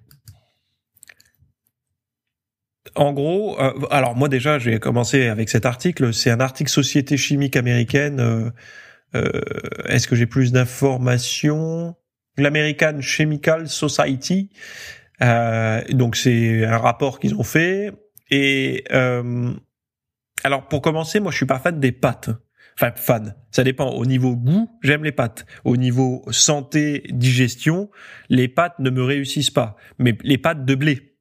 En 2.93 3.11
gros, 3.11 3.59
euh, 3.59 3.73
alors 3.89 4.15
moi 4.15 4.29
déjà 4.29 4.59
j'ai 4.59 4.79
commencé 4.79 5.25
avec 5.25 5.49
cet 5.49 5.65
article, 5.65 6.13
c'est 6.13 6.29
un 6.29 6.39
article 6.39 6.69
Société 6.69 7.17
chimique 7.17 7.55
américaine. 7.55 8.19
Euh, 8.19 8.51
euh, 9.15 9.41
est-ce 9.87 10.07
que 10.07 10.15
j'ai 10.15 10.27
plus 10.27 10.51
d'informations? 10.51 11.95
L'American 12.37 13.01
Chemical 13.01 13.67
Society. 13.67 14.51
Donc 15.19 16.15
c'est 16.15 16.65
un 16.65 16.77
rapport 16.77 17.19
qu'ils 17.19 17.35
ont 17.35 17.43
fait. 17.43 17.91
Et 18.29 18.83
alors 20.43 20.67
pour 20.67 20.81
commencer, 20.81 21.19
moi 21.19 21.31
je 21.31 21.37
suis 21.37 21.45
pas 21.45 21.59
fan 21.59 21.79
des 21.79 21.91
pâtes. 21.91 22.29
Enfin, 22.75 22.91
fan. 22.95 23.35
Ça 23.51 23.63
dépend. 23.63 23.89
Au 23.89 24.05
niveau 24.05 24.35
goût, 24.35 24.69
j'aime 24.81 25.03
les 25.03 25.11
pâtes. 25.11 25.45
Au 25.63 25.77
niveau 25.77 26.25
santé, 26.31 27.03
digestion, 27.09 27.89
les 28.29 28.47
pâtes 28.47 28.79
ne 28.79 28.89
me 28.89 29.03
réussissent 29.03 29.51
pas. 29.51 29.75
Mais 29.99 30.17
les 30.23 30.37
pâtes 30.37 30.65
de 30.65 30.75
blé. 30.75 31.15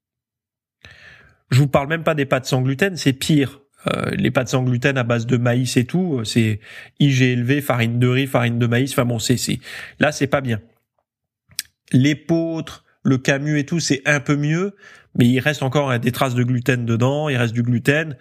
Je 1.50 1.58
vous 1.58 1.68
parle 1.68 1.88
même 1.88 2.04
pas 2.04 2.14
des 2.14 2.24
pâtes 2.24 2.46
sans 2.46 2.62
gluten, 2.62 2.96
c'est 2.96 3.12
pire. 3.12 3.60
Euh, 3.88 4.10
les 4.12 4.30
pâtes 4.30 4.48
sans 4.48 4.62
gluten 4.62 4.96
à 4.96 5.02
base 5.02 5.26
de 5.26 5.36
maïs 5.36 5.76
et 5.76 5.84
tout, 5.84 6.20
euh, 6.20 6.24
c'est 6.24 6.60
IG 7.00 7.22
élevé, 7.22 7.60
farine 7.60 7.98
de 7.98 8.06
riz, 8.06 8.26
farine 8.26 8.58
de 8.58 8.66
maïs. 8.66 8.92
Enfin 8.92 9.04
bon, 9.04 9.18
c'est 9.18 9.36
c'est 9.36 9.58
là 9.98 10.12
c'est 10.12 10.28
pas 10.28 10.40
bien. 10.40 10.60
L'épeautre, 11.90 12.84
le 13.02 13.18
camus 13.18 13.58
et 13.58 13.66
tout, 13.66 13.80
c'est 13.80 14.02
un 14.06 14.20
peu 14.20 14.36
mieux, 14.36 14.74
mais 15.18 15.26
il 15.26 15.40
reste 15.40 15.62
encore 15.62 15.98
des 15.98 16.12
traces 16.12 16.34
de 16.34 16.42
gluten 16.42 16.86
dedans. 16.86 17.28
Il 17.28 17.36
reste 17.36 17.54
du 17.54 17.62
gluten. 17.62 18.16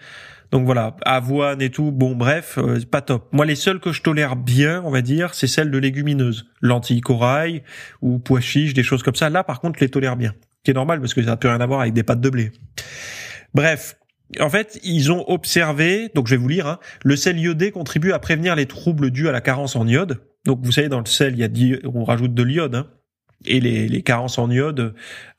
Donc 0.51 0.65
voilà, 0.65 0.97
avoine 1.05 1.61
et 1.61 1.69
tout, 1.69 1.91
bon 1.91 2.13
bref, 2.13 2.57
euh, 2.57 2.77
pas 2.89 2.99
top. 3.01 3.29
Moi 3.31 3.45
les 3.45 3.55
seules 3.55 3.79
que 3.79 3.93
je 3.93 4.01
tolère 4.01 4.35
bien, 4.35 4.81
on 4.85 4.91
va 4.91 5.01
dire, 5.01 5.33
c'est 5.33 5.47
celles 5.47 5.71
de 5.71 5.77
légumineuses, 5.77 6.45
lentilles 6.59 6.99
corail 6.99 7.63
ou 8.01 8.19
pois 8.19 8.41
chiches, 8.41 8.73
des 8.73 8.83
choses 8.83 9.01
comme 9.01 9.15
ça. 9.15 9.29
Là 9.29 9.45
par 9.45 9.61
contre, 9.61 9.79
je 9.79 9.85
les 9.85 9.89
tolère 9.89 10.17
bien. 10.17 10.33
Qui 10.63 10.71
est 10.71 10.73
normal 10.73 10.99
parce 10.99 11.13
que 11.13 11.21
ça 11.21 11.29
n'a 11.29 11.37
plus 11.37 11.47
rien 11.47 11.61
à 11.61 11.65
voir 11.65 11.79
avec 11.79 11.93
des 11.93 12.03
pâtes 12.03 12.19
de 12.19 12.29
blé. 12.29 12.51
Bref, 13.53 13.97
en 14.41 14.49
fait, 14.49 14.77
ils 14.83 15.11
ont 15.11 15.23
observé, 15.29 16.09
donc 16.15 16.27
je 16.27 16.35
vais 16.35 16.41
vous 16.41 16.49
lire, 16.49 16.67
hein, 16.67 16.79
le 17.03 17.15
sel 17.15 17.39
iodé 17.39 17.71
contribue 17.71 18.11
à 18.11 18.19
prévenir 18.19 18.55
les 18.55 18.65
troubles 18.65 19.09
dus 19.09 19.29
à 19.29 19.31
la 19.31 19.41
carence 19.41 19.77
en 19.77 19.87
iode. 19.87 20.21
Donc 20.45 20.59
vous 20.63 20.71
savez, 20.73 20.89
dans 20.89 20.99
le 20.99 21.05
sel, 21.05 21.33
il 21.33 21.39
y 21.39 21.73
a 21.73 21.77
on 21.85 22.03
rajoute 22.03 22.33
de 22.33 22.43
l'iode. 22.43 22.75
Hein 22.75 22.87
et 23.45 23.59
les, 23.59 23.87
les, 23.87 24.01
carences 24.01 24.37
en 24.37 24.49
iode 24.49 24.93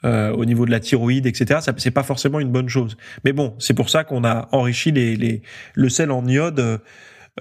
euh, 0.04 0.30
au 0.32 0.44
niveau 0.44 0.66
de 0.66 0.70
la 0.70 0.80
thyroïde, 0.80 1.26
etc. 1.26 1.60
Ça 1.62 1.72
c'est 1.76 1.90
pas 1.90 2.02
forcément 2.02 2.40
une 2.40 2.50
bonne 2.50 2.68
chose. 2.68 2.96
Mais 3.24 3.32
bon, 3.32 3.54
c'est 3.58 3.74
pour 3.74 3.90
ça 3.90 4.04
qu'on 4.04 4.24
a 4.24 4.48
enrichi 4.52 4.92
les, 4.92 5.16
les, 5.16 5.42
le 5.74 5.88
sel 5.88 6.10
en 6.10 6.26
iode, 6.26 6.80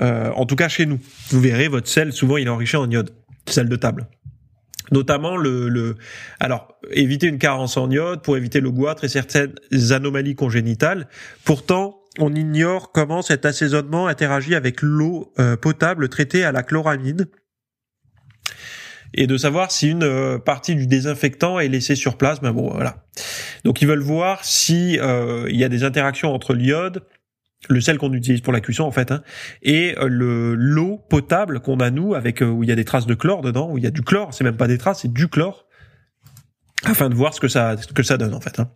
euh, 0.02 0.32
en 0.32 0.46
tout 0.46 0.56
cas 0.56 0.70
chez 0.70 0.86
nous. 0.86 1.00
Vous 1.30 1.42
verrez, 1.42 1.68
votre 1.68 1.88
sel 1.88 2.14
souvent 2.14 2.38
il 2.38 2.48
est 2.48 2.50
enrichi 2.50 2.78
en 2.78 2.90
iode, 2.90 3.12
sel 3.48 3.70
de 3.70 3.76
table. 3.76 4.08
Notamment 4.92 5.38
le, 5.38 5.70
le, 5.70 5.96
alors 6.40 6.76
éviter 6.92 7.28
une 7.28 7.38
carence 7.38 7.78
en 7.78 7.90
iode 7.90 8.22
pour 8.22 8.36
éviter 8.36 8.60
le 8.60 8.72
goitre 8.72 9.06
et 9.06 9.10
certaines 9.10 9.54
anomalies 9.92 10.36
congénitales. 10.36 11.08
Pourtant, 11.46 12.02
on 12.20 12.36
ignore 12.36 12.92
comment 12.92 13.22
cet 13.22 13.46
assaisonnement 13.46 14.08
interagit 14.08 14.56
avec 14.56 14.82
l'eau 14.82 15.32
euh, 15.40 15.56
potable 15.56 16.10
traitée 16.10 16.44
à 16.44 16.52
la 16.52 16.64
chloramine 16.64 17.28
et 19.14 19.28
de 19.28 19.38
savoir 19.38 19.72
si 19.72 19.90
une 19.90 20.04
euh, 20.04 20.38
partie 20.38 20.76
du 20.76 20.88
désinfectant 20.88 21.60
est 21.60 21.68
laissée 21.68 21.96
sur 21.96 22.18
place. 22.18 22.42
Mais 22.42 22.52
bon, 22.52 22.72
voilà. 22.72 23.06
Donc 23.64 23.82
ils 23.82 23.88
veulent 23.88 24.00
voir 24.00 24.44
si 24.44 25.00
euh, 25.00 25.48
il 25.50 25.58
y 25.58 25.64
a 25.64 25.70
des 25.70 25.84
interactions 25.84 26.34
entre 26.34 26.54
l'iode, 26.54 27.04
le 27.70 27.82
sel 27.82 27.98
qu'on 27.98 28.14
utilise 28.14 28.42
pour 28.42 28.54
la 28.54 28.62
cuisson 28.62 28.84
en 28.84 28.92
fait, 28.92 29.12
hein, 29.12 29.22
et 29.62 29.96
euh, 30.00 30.08
le 30.08 30.56
l'eau 30.56 31.00
potable 31.10 31.60
qu'on 31.60 31.80
a 31.80 31.92
nous 31.92 32.16
avec 32.16 32.42
où 32.42 32.64
il 32.64 32.70
y 32.70 32.72
a 32.72 32.76
des 32.76 32.86
traces 32.86 33.06
de 33.06 33.14
chlore 33.14 33.42
dedans, 33.42 33.70
où 33.70 33.78
il 33.78 33.84
y 33.84 33.88
a 33.88 33.92
du 33.92 34.02
chlore, 34.02 34.34
c'est 34.34 34.44
même 34.44 34.58
pas 34.58 34.68
des 34.68 34.78
traces, 34.78 35.02
c'est 35.02 35.14
du 35.14 35.28
chlore 35.28 35.68
afin 36.84 37.10
de 37.10 37.16
voir 37.16 37.34
ce 37.36 37.40
que 37.40 37.48
ça 37.48 37.78
ce 37.78 37.94
que 37.94 38.02
ça 38.02 38.18
donne 38.18 38.34
en 38.34 38.42
fait. 38.42 38.60
Hein. 38.60 38.72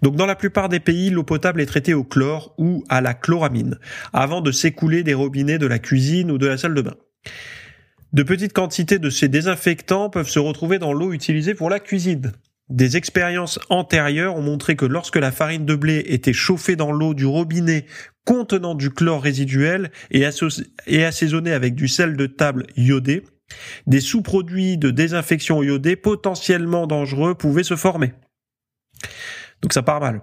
Donc 0.00 0.16
dans 0.16 0.24
la 0.24 0.36
plupart 0.36 0.70
des 0.70 0.80
pays, 0.80 1.10
l'eau 1.10 1.24
potable 1.24 1.60
est 1.60 1.66
traitée 1.66 1.92
au 1.92 2.04
chlore 2.04 2.54
ou 2.56 2.84
à 2.88 3.02
la 3.02 3.12
chloramine 3.12 3.78
avant 4.14 4.40
de 4.40 4.50
s'écouler 4.50 5.02
des 5.02 5.14
robinets 5.14 5.58
de 5.58 5.66
la 5.66 5.78
cuisine 5.78 6.30
ou 6.30 6.38
de 6.38 6.46
la 6.46 6.56
salle 6.56 6.74
de 6.74 6.80
bain. 6.80 6.94
De 8.12 8.22
petites 8.22 8.52
quantités 8.52 8.98
de 8.98 9.08
ces 9.08 9.28
désinfectants 9.28 10.10
peuvent 10.10 10.28
se 10.28 10.38
retrouver 10.38 10.78
dans 10.78 10.92
l'eau 10.92 11.12
utilisée 11.12 11.54
pour 11.54 11.70
la 11.70 11.80
cuisine. 11.80 12.32
Des 12.68 12.96
expériences 12.98 13.58
antérieures 13.70 14.36
ont 14.36 14.42
montré 14.42 14.76
que 14.76 14.84
lorsque 14.84 15.16
la 15.16 15.32
farine 15.32 15.64
de 15.64 15.74
blé 15.74 16.04
était 16.06 16.34
chauffée 16.34 16.76
dans 16.76 16.92
l'eau 16.92 17.14
du 17.14 17.24
robinet 17.24 17.86
contenant 18.26 18.74
du 18.74 18.90
chlore 18.90 19.22
résiduel 19.22 19.90
et, 20.10 20.24
assaisonnée 20.24 21.52
avec 21.52 21.74
du 21.74 21.88
sel 21.88 22.16
de 22.16 22.26
table 22.26 22.66
iodé, 22.76 23.24
des 23.86 24.00
sous-produits 24.00 24.76
de 24.76 24.90
désinfection 24.90 25.62
iodée 25.62 25.96
potentiellement 25.96 26.86
dangereux 26.86 27.34
pouvaient 27.34 27.62
se 27.62 27.76
former. 27.76 28.12
Donc 29.62 29.72
ça 29.72 29.82
part 29.82 30.00
mal. 30.00 30.22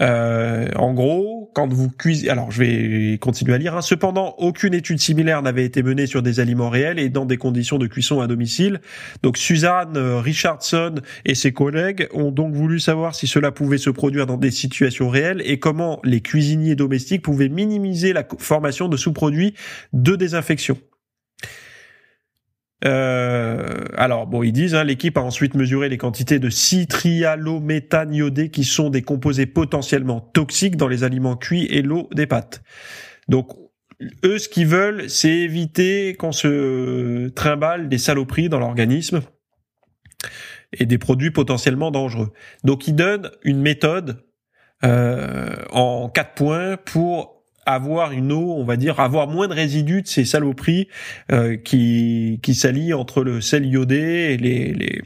Euh, 0.00 0.68
en 0.76 0.94
gros, 0.94 1.50
quand 1.54 1.70
vous 1.70 1.90
cuisez, 1.90 2.30
alors 2.30 2.50
je 2.50 2.62
vais 2.62 3.18
continuer 3.18 3.54
à 3.54 3.58
lire. 3.58 3.76
Hein. 3.76 3.82
Cependant, 3.82 4.34
aucune 4.38 4.72
étude 4.72 4.98
similaire 4.98 5.42
n'avait 5.42 5.64
été 5.64 5.82
menée 5.82 6.06
sur 6.06 6.22
des 6.22 6.40
aliments 6.40 6.70
réels 6.70 6.98
et 6.98 7.10
dans 7.10 7.26
des 7.26 7.36
conditions 7.36 7.78
de 7.78 7.86
cuisson 7.86 8.20
à 8.20 8.26
domicile. 8.26 8.80
Donc 9.22 9.36
Suzanne 9.36 9.96
euh, 9.96 10.18
Richardson 10.18 10.94
et 11.26 11.34
ses 11.34 11.52
collègues 11.52 12.08
ont 12.14 12.30
donc 12.30 12.54
voulu 12.54 12.80
savoir 12.80 13.14
si 13.14 13.26
cela 13.26 13.52
pouvait 13.52 13.78
se 13.78 13.90
produire 13.90 14.26
dans 14.26 14.38
des 14.38 14.50
situations 14.50 15.10
réelles 15.10 15.42
et 15.44 15.58
comment 15.58 16.00
les 16.04 16.20
cuisiniers 16.20 16.74
domestiques 16.74 17.22
pouvaient 17.22 17.50
minimiser 17.50 18.12
la 18.12 18.26
formation 18.38 18.88
de 18.88 18.96
sous-produits 18.96 19.54
de 19.92 20.16
désinfection. 20.16 20.78
Euh, 22.84 23.84
alors 23.96 24.26
bon, 24.26 24.42
ils 24.42 24.52
disent, 24.52 24.74
hein, 24.74 24.84
l'équipe 24.84 25.16
a 25.16 25.22
ensuite 25.22 25.54
mesuré 25.54 25.88
les 25.88 25.98
quantités 25.98 26.38
de 26.38 26.50
citrialométhane 26.50 28.14
iodé 28.14 28.50
qui 28.50 28.64
sont 28.64 28.90
des 28.90 29.02
composés 29.02 29.46
potentiellement 29.46 30.20
toxiques 30.20 30.76
dans 30.76 30.88
les 30.88 31.04
aliments 31.04 31.36
cuits 31.36 31.66
et 31.66 31.82
l'eau 31.82 32.08
des 32.12 32.26
pâtes. 32.26 32.62
Donc 33.28 33.50
eux, 34.24 34.38
ce 34.38 34.48
qu'ils 34.48 34.66
veulent, 34.66 35.08
c'est 35.08 35.30
éviter 35.30 36.14
qu'on 36.14 36.32
se 36.32 37.28
trimballe 37.30 37.88
des 37.88 37.98
saloperies 37.98 38.48
dans 38.48 38.58
l'organisme 38.58 39.22
et 40.72 40.86
des 40.86 40.98
produits 40.98 41.30
potentiellement 41.30 41.90
dangereux. 41.90 42.32
Donc 42.64 42.88
ils 42.88 42.96
donnent 42.96 43.30
une 43.42 43.60
méthode 43.60 44.24
euh, 44.84 45.54
en 45.70 46.08
quatre 46.08 46.34
points 46.34 46.76
pour 46.76 47.41
avoir 47.66 48.12
une 48.12 48.32
eau, 48.32 48.54
on 48.56 48.64
va 48.64 48.76
dire, 48.76 49.00
avoir 49.00 49.28
moins 49.28 49.48
de 49.48 49.54
résidus 49.54 50.02
de 50.02 50.08
ces 50.08 50.24
saloperies 50.24 50.88
euh, 51.30 51.56
qui 51.56 52.40
qui 52.42 52.54
s'allient 52.54 52.94
entre 52.94 53.22
le 53.22 53.40
sel 53.40 53.66
iodé 53.66 53.96
et 54.32 54.36
les, 54.36 54.72
les 54.72 55.02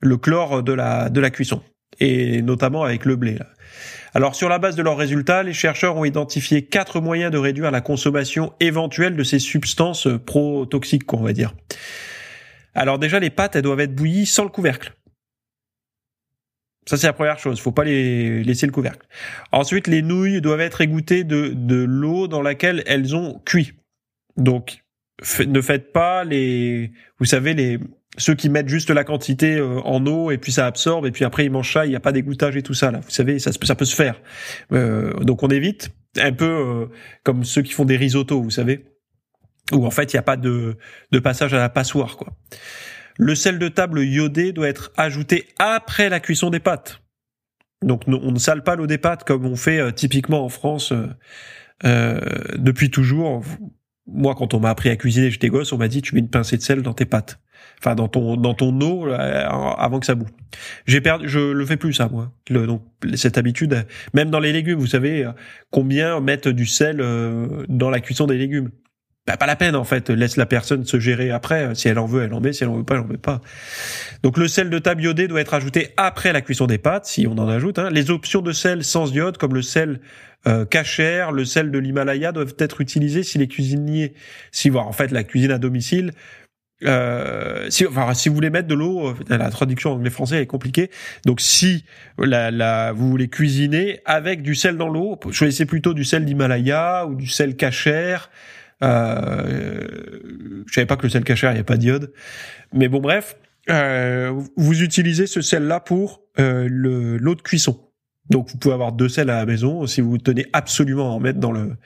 le 0.00 0.16
chlore 0.16 0.62
de 0.62 0.72
la 0.72 1.08
de 1.08 1.20
la 1.20 1.30
cuisson 1.30 1.62
et 2.00 2.42
notamment 2.42 2.84
avec 2.84 3.04
le 3.04 3.16
blé. 3.16 3.34
Là. 3.34 3.46
Alors 4.14 4.34
sur 4.34 4.48
la 4.48 4.58
base 4.58 4.76
de 4.76 4.82
leurs 4.82 4.96
résultats, 4.96 5.42
les 5.42 5.52
chercheurs 5.52 5.96
ont 5.96 6.04
identifié 6.04 6.62
quatre 6.62 7.00
moyens 7.00 7.30
de 7.30 7.38
réduire 7.38 7.70
la 7.70 7.80
consommation 7.80 8.52
éventuelle 8.60 9.16
de 9.16 9.22
ces 9.22 9.38
substances 9.38 10.08
pro-toxiques, 10.26 11.12
on 11.12 11.22
va 11.22 11.32
dire. 11.32 11.54
Alors 12.74 12.98
déjà, 12.98 13.18
les 13.18 13.30
pâtes, 13.30 13.56
elles 13.56 13.62
doivent 13.62 13.80
être 13.80 13.94
bouillies 13.94 14.26
sans 14.26 14.44
le 14.44 14.50
couvercle. 14.50 14.92
Ça, 16.88 16.96
c'est 16.96 17.06
la 17.06 17.12
première 17.12 17.38
chose. 17.38 17.60
Faut 17.60 17.70
pas 17.70 17.84
les 17.84 18.42
laisser 18.42 18.64
le 18.64 18.72
couvercle. 18.72 19.06
Ensuite, 19.52 19.88
les 19.88 20.00
nouilles 20.00 20.40
doivent 20.40 20.62
être 20.62 20.80
égouttées 20.80 21.22
de, 21.22 21.52
de 21.54 21.76
l'eau 21.76 22.28
dans 22.28 22.40
laquelle 22.40 22.82
elles 22.86 23.14
ont 23.14 23.42
cuit. 23.44 23.74
Donc, 24.38 24.82
ne 25.46 25.60
faites 25.60 25.92
pas 25.92 26.24
les, 26.24 26.92
vous 27.18 27.26
savez, 27.26 27.52
les, 27.52 27.78
ceux 28.16 28.34
qui 28.34 28.48
mettent 28.48 28.70
juste 28.70 28.88
la 28.88 29.04
quantité 29.04 29.56
euh, 29.56 29.80
en 29.80 30.06
eau 30.06 30.30
et 30.30 30.38
puis 30.38 30.50
ça 30.50 30.64
absorbe 30.64 31.04
et 31.04 31.10
puis 31.10 31.26
après 31.26 31.44
ils 31.44 31.50
mangent 31.50 31.74
ça, 31.74 31.84
il 31.84 31.90
n'y 31.90 31.96
a 31.96 32.00
pas 32.00 32.12
d'égouttage 32.12 32.56
et 32.56 32.62
tout 32.62 32.72
ça 32.72 32.90
là. 32.90 33.00
Vous 33.00 33.10
savez, 33.10 33.38
ça, 33.38 33.50
ça 33.52 33.74
peut 33.74 33.84
se 33.84 33.94
faire. 33.94 34.22
Euh, 34.72 35.12
donc 35.20 35.42
on 35.42 35.48
évite 35.48 35.90
un 36.16 36.32
peu 36.32 36.46
euh, 36.46 36.86
comme 37.22 37.44
ceux 37.44 37.60
qui 37.60 37.74
font 37.74 37.84
des 37.84 37.98
risottos, 37.98 38.40
vous 38.40 38.50
savez, 38.50 38.86
où 39.72 39.84
en 39.84 39.90
fait 39.90 40.10
il 40.14 40.16
n'y 40.16 40.20
a 40.20 40.22
pas 40.22 40.38
de, 40.38 40.78
de 41.10 41.18
passage 41.18 41.52
à 41.52 41.58
la 41.58 41.68
passoire 41.68 42.16
quoi. 42.16 42.28
Le 43.18 43.34
sel 43.34 43.58
de 43.58 43.68
table 43.68 44.00
iodé 44.00 44.52
doit 44.52 44.68
être 44.68 44.92
ajouté 44.96 45.48
après 45.58 46.08
la 46.08 46.20
cuisson 46.20 46.50
des 46.50 46.60
pâtes. 46.60 47.02
Donc 47.82 48.04
on 48.06 48.32
ne 48.32 48.38
sale 48.38 48.64
pas 48.64 48.74
l'eau 48.74 48.86
des 48.86 48.98
pâtes 48.98 49.24
comme 49.24 49.44
on 49.44 49.56
fait 49.56 49.92
typiquement 49.92 50.44
en 50.44 50.48
France 50.48 50.92
depuis 51.84 52.90
toujours. 52.90 53.42
Moi, 54.06 54.34
quand 54.34 54.54
on 54.54 54.60
m'a 54.60 54.70
appris 54.70 54.88
à 54.88 54.96
cuisiner, 54.96 55.30
j'étais 55.30 55.48
gosse, 55.48 55.72
on 55.72 55.78
m'a 55.78 55.88
dit 55.88 56.00
tu 56.00 56.14
mets 56.14 56.20
une 56.20 56.30
pincée 56.30 56.56
de 56.56 56.62
sel 56.62 56.82
dans 56.82 56.94
tes 56.94 57.04
pâtes 57.04 57.38
enfin 57.80 57.94
dans 57.94 58.08
ton 58.08 58.36
dans 58.36 58.54
ton 58.54 58.78
eau 58.80 59.06
euh, 59.06 59.46
avant 59.78 60.00
que 60.00 60.06
ça 60.06 60.14
boue. 60.14 60.26
J'ai 60.86 61.00
perdu, 61.00 61.28
je 61.28 61.38
le 61.38 61.66
fais 61.66 61.76
plus 61.76 61.92
ça 61.92 62.08
moi. 62.08 62.32
Donc 62.50 62.82
cette 63.14 63.38
habitude, 63.38 63.86
même 64.14 64.30
dans 64.30 64.40
les 64.40 64.52
légumes, 64.52 64.78
vous 64.78 64.86
savez 64.86 65.24
euh, 65.24 65.32
combien 65.70 66.20
mettre 66.20 66.50
du 66.50 66.66
sel 66.66 67.00
euh, 67.00 67.64
dans 67.68 67.90
la 67.90 68.00
cuisson 68.00 68.26
des 68.26 68.38
légumes. 68.38 68.70
Bah, 69.28 69.36
pas 69.36 69.44
la 69.44 69.56
peine 69.56 69.76
en 69.76 69.84
fait, 69.84 70.08
laisse 70.08 70.38
la 70.38 70.46
personne 70.46 70.86
se 70.86 70.98
gérer 70.98 71.30
après. 71.30 71.74
Si 71.74 71.86
elle 71.86 71.98
en 71.98 72.06
veut, 72.06 72.22
elle 72.22 72.32
en 72.32 72.40
met. 72.40 72.54
Si 72.54 72.64
elle 72.64 72.70
en 72.70 72.78
veut 72.78 72.84
pas, 72.84 72.94
elle 72.94 73.02
en 73.02 73.06
met 73.06 73.18
pas. 73.18 73.42
Donc 74.22 74.38
le 74.38 74.48
sel 74.48 74.70
de 74.70 74.78
table 74.78 75.02
iodé 75.02 75.28
doit 75.28 75.42
être 75.42 75.52
ajouté 75.52 75.88
après 75.98 76.32
la 76.32 76.40
cuisson 76.40 76.66
des 76.66 76.78
pâtes, 76.78 77.04
si 77.04 77.26
on 77.26 77.36
en 77.36 77.46
ajoute. 77.46 77.78
Hein. 77.78 77.90
Les 77.92 78.10
options 78.10 78.40
de 78.40 78.52
sel 78.52 78.82
sans 78.84 79.14
iode, 79.14 79.36
comme 79.36 79.52
le 79.52 79.60
sel 79.60 80.00
euh, 80.46 80.64
le 81.32 81.44
sel 81.44 81.70
de 81.70 81.78
l'Himalaya, 81.78 82.32
doivent 82.32 82.54
être 82.58 82.80
utilisés 82.80 83.22
si 83.22 83.36
les 83.36 83.48
cuisiniers, 83.48 84.14
si 84.50 84.70
voir 84.70 84.88
en 84.88 84.92
fait 84.92 85.10
la 85.10 85.24
cuisine 85.24 85.50
à 85.50 85.58
domicile 85.58 86.12
euh, 86.84 87.66
si, 87.70 87.86
enfin, 87.86 88.14
si 88.14 88.28
vous 88.28 88.34
voulez 88.36 88.50
mettre 88.50 88.68
de 88.68 88.74
l'eau, 88.74 89.08
euh, 89.08 89.14
la 89.28 89.50
traduction 89.50 89.92
anglais-français 89.92 90.42
est 90.42 90.46
compliquée. 90.46 90.90
Donc, 91.26 91.40
si 91.40 91.84
la, 92.18 92.50
la, 92.50 92.92
vous 92.92 93.10
voulez 93.10 93.28
cuisiner 93.28 94.00
avec 94.04 94.42
du 94.42 94.54
sel 94.54 94.76
dans 94.76 94.88
l'eau, 94.88 95.18
choisissez 95.32 95.66
plutôt 95.66 95.92
du 95.92 96.04
sel 96.04 96.24
d'Himalaya 96.24 97.06
ou 97.06 97.14
du 97.14 97.26
sel 97.26 97.56
cachère. 97.56 98.30
Euh, 98.82 99.86
je 100.66 100.72
savais 100.72 100.86
pas 100.86 100.96
que 100.96 101.04
le 101.04 101.10
sel 101.10 101.24
cachère, 101.24 101.50
il 101.50 101.54
n'y 101.54 101.60
a 101.60 101.64
pas 101.64 101.76
d'iode. 101.76 102.12
Mais 102.72 102.88
bon, 102.88 103.00
bref, 103.00 103.36
euh, 103.70 104.40
vous 104.56 104.82
utilisez 104.82 105.26
ce 105.26 105.40
sel-là 105.40 105.80
pour 105.80 106.22
euh, 106.38 106.68
l'eau 106.70 107.34
de 107.34 107.42
cuisson. 107.42 107.80
Donc, 108.30 108.50
vous 108.50 108.58
pouvez 108.58 108.74
avoir 108.74 108.92
deux 108.92 109.08
sels 109.08 109.30
à 109.30 109.36
la 109.36 109.46
maison 109.46 109.86
si 109.86 110.00
vous 110.00 110.18
tenez 110.18 110.46
absolument 110.52 111.10
à 111.10 111.14
en 111.14 111.20
mettre 111.20 111.40
dans 111.40 111.52
le 111.52 111.76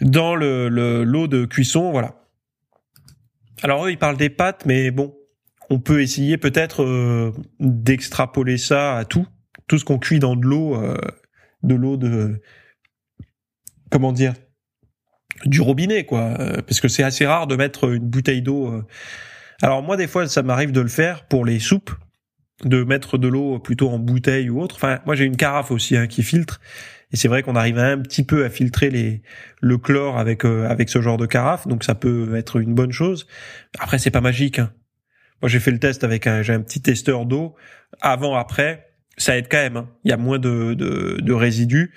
dans 0.00 0.34
le 0.34 0.68
l'eau 1.04 1.26
de 1.26 1.44
cuisson. 1.44 1.90
Voilà. 1.90 2.26
Alors 3.62 3.86
eux, 3.86 3.90
ils 3.90 3.98
parlent 3.98 4.16
des 4.16 4.30
pâtes, 4.30 4.64
mais 4.66 4.90
bon, 4.90 5.14
on 5.70 5.80
peut 5.80 6.02
essayer 6.02 6.38
peut-être 6.38 6.82
euh, 6.82 7.32
d'extrapoler 7.58 8.58
ça 8.58 8.96
à 8.96 9.04
tout, 9.04 9.26
tout 9.66 9.78
ce 9.78 9.84
qu'on 9.84 9.98
cuit 9.98 10.18
dans 10.18 10.36
de 10.36 10.46
l'eau, 10.46 10.76
euh, 10.76 10.96
de 11.62 11.74
l'eau 11.74 11.96
de, 11.96 12.40
comment 13.90 14.12
dire, 14.12 14.34
du 15.44 15.60
robinet, 15.60 16.04
quoi, 16.04 16.34
euh, 16.40 16.62
parce 16.62 16.80
que 16.80 16.88
c'est 16.88 17.02
assez 17.02 17.26
rare 17.26 17.46
de 17.46 17.56
mettre 17.56 17.92
une 17.92 18.08
bouteille 18.08 18.42
d'eau. 18.42 18.82
Alors 19.62 19.82
moi, 19.82 19.96
des 19.96 20.06
fois, 20.06 20.26
ça 20.28 20.42
m'arrive 20.42 20.72
de 20.72 20.80
le 20.80 20.88
faire 20.88 21.24
pour 21.24 21.44
les 21.44 21.58
soupes, 21.58 21.90
de 22.64 22.84
mettre 22.84 23.18
de 23.18 23.28
l'eau 23.28 23.58
plutôt 23.58 23.90
en 23.90 23.98
bouteille 23.98 24.50
ou 24.50 24.60
autre. 24.60 24.76
Enfin, 24.76 25.00
moi, 25.06 25.14
j'ai 25.14 25.24
une 25.24 25.36
carafe 25.36 25.70
aussi 25.70 25.96
hein, 25.96 26.06
qui 26.06 26.22
filtre. 26.22 26.60
Et 27.12 27.16
c'est 27.16 27.28
vrai 27.28 27.42
qu'on 27.42 27.54
arrive 27.54 27.78
un 27.78 27.98
petit 27.98 28.24
peu 28.24 28.44
à 28.44 28.50
filtrer 28.50 28.90
les, 28.90 29.22
le 29.60 29.78
chlore 29.78 30.18
avec 30.18 30.44
euh, 30.44 30.68
avec 30.68 30.88
ce 30.88 31.00
genre 31.00 31.16
de 31.16 31.26
carafe, 31.26 31.68
donc 31.68 31.84
ça 31.84 31.94
peut 31.94 32.34
être 32.34 32.60
une 32.60 32.74
bonne 32.74 32.92
chose. 32.92 33.26
Après, 33.78 33.98
c'est 33.98 34.10
pas 34.10 34.20
magique. 34.20 34.58
Hein. 34.58 34.72
Moi, 35.40 35.48
j'ai 35.48 35.60
fait 35.60 35.70
le 35.70 35.78
test 35.78 36.02
avec 36.02 36.26
un, 36.26 36.42
j'ai 36.42 36.52
un 36.52 36.60
petit 36.60 36.82
testeur 36.82 37.24
d'eau. 37.24 37.54
Avant, 38.00 38.34
après, 38.34 38.88
ça 39.16 39.36
aide 39.36 39.46
quand 39.48 39.58
même. 39.58 39.76
Hein. 39.76 39.88
Il 40.04 40.10
y 40.10 40.14
a 40.14 40.16
moins 40.16 40.38
de, 40.38 40.74
de, 40.74 41.18
de 41.20 41.32
résidus, 41.32 41.94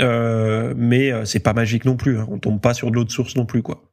euh, 0.00 0.74
mais 0.76 1.12
euh, 1.12 1.24
c'est 1.24 1.40
pas 1.40 1.52
magique 1.52 1.84
non 1.84 1.96
plus. 1.96 2.18
Hein. 2.18 2.26
On 2.30 2.38
tombe 2.38 2.60
pas 2.60 2.74
sur 2.74 2.90
de 2.90 2.96
l'eau 2.96 3.04
de 3.04 3.10
source 3.10 3.36
non 3.36 3.46
plus, 3.46 3.62
quoi. 3.62 3.90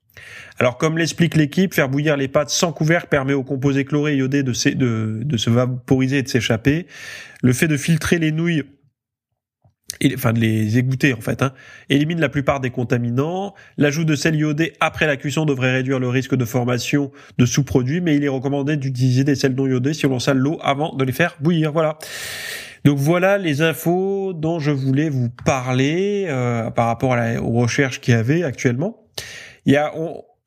Alors, 0.59 0.77
comme 0.77 0.97
l'explique 0.97 1.35
l'équipe, 1.35 1.73
faire 1.73 1.89
bouillir 1.89 2.17
les 2.17 2.27
pâtes 2.27 2.49
sans 2.49 2.73
couvercle 2.73 3.07
permet 3.07 3.33
aux 3.33 3.43
composés 3.43 3.85
chlorés 3.85 4.17
iodés 4.17 4.43
de, 4.43 4.53
se 4.53 5.49
vaporiser 5.49 6.19
et 6.19 6.23
de 6.23 6.27
s'échapper. 6.27 6.85
Le 7.41 7.53
fait 7.53 7.67
de 7.67 7.77
filtrer 7.77 8.19
les 8.19 8.31
nouilles 8.31 8.63
enfin 10.15 10.31
de 10.31 10.39
les 10.39 10.77
égoutter 10.77 11.13
en 11.13 11.19
fait, 11.19 11.41
hein, 11.41 11.53
élimine 11.89 12.19
la 12.19 12.29
plupart 12.29 12.59
des 12.59 12.69
contaminants. 12.69 13.53
L'ajout 13.77 14.05
de 14.05 14.15
sel 14.15 14.35
iodé 14.35 14.73
après 14.79 15.05
la 15.05 15.17
cuisson 15.17 15.45
devrait 15.45 15.73
réduire 15.73 15.99
le 15.99 16.07
risque 16.07 16.35
de 16.35 16.45
formation 16.45 17.11
de 17.37 17.45
sous-produits, 17.45 18.01
mais 18.01 18.15
il 18.15 18.23
est 18.23 18.29
recommandé 18.29 18.77
d'utiliser 18.77 19.23
des 19.23 19.35
sels 19.35 19.53
non 19.53 19.67
iodés 19.67 19.93
si 19.93 20.05
on 20.05 20.19
sale 20.19 20.37
l'eau 20.37 20.59
avant 20.63 20.95
de 20.95 21.03
les 21.03 21.11
faire 21.11 21.35
bouillir. 21.39 21.71
Voilà. 21.71 21.97
Donc 22.83 22.97
voilà 22.97 23.37
les 23.37 23.61
infos 23.61 24.33
dont 24.33 24.59
je 24.59 24.71
voulais 24.71 25.09
vous 25.09 25.29
parler 25.45 26.25
euh, 26.27 26.71
par 26.71 26.87
rapport 26.87 27.15
aux 27.41 27.51
recherches 27.59 28.01
qu'il 28.01 28.13
y 28.13 28.17
avait 28.17 28.43
actuellement. 28.43 29.05
Il 29.65 29.73
y 29.73 29.77
a 29.77 29.91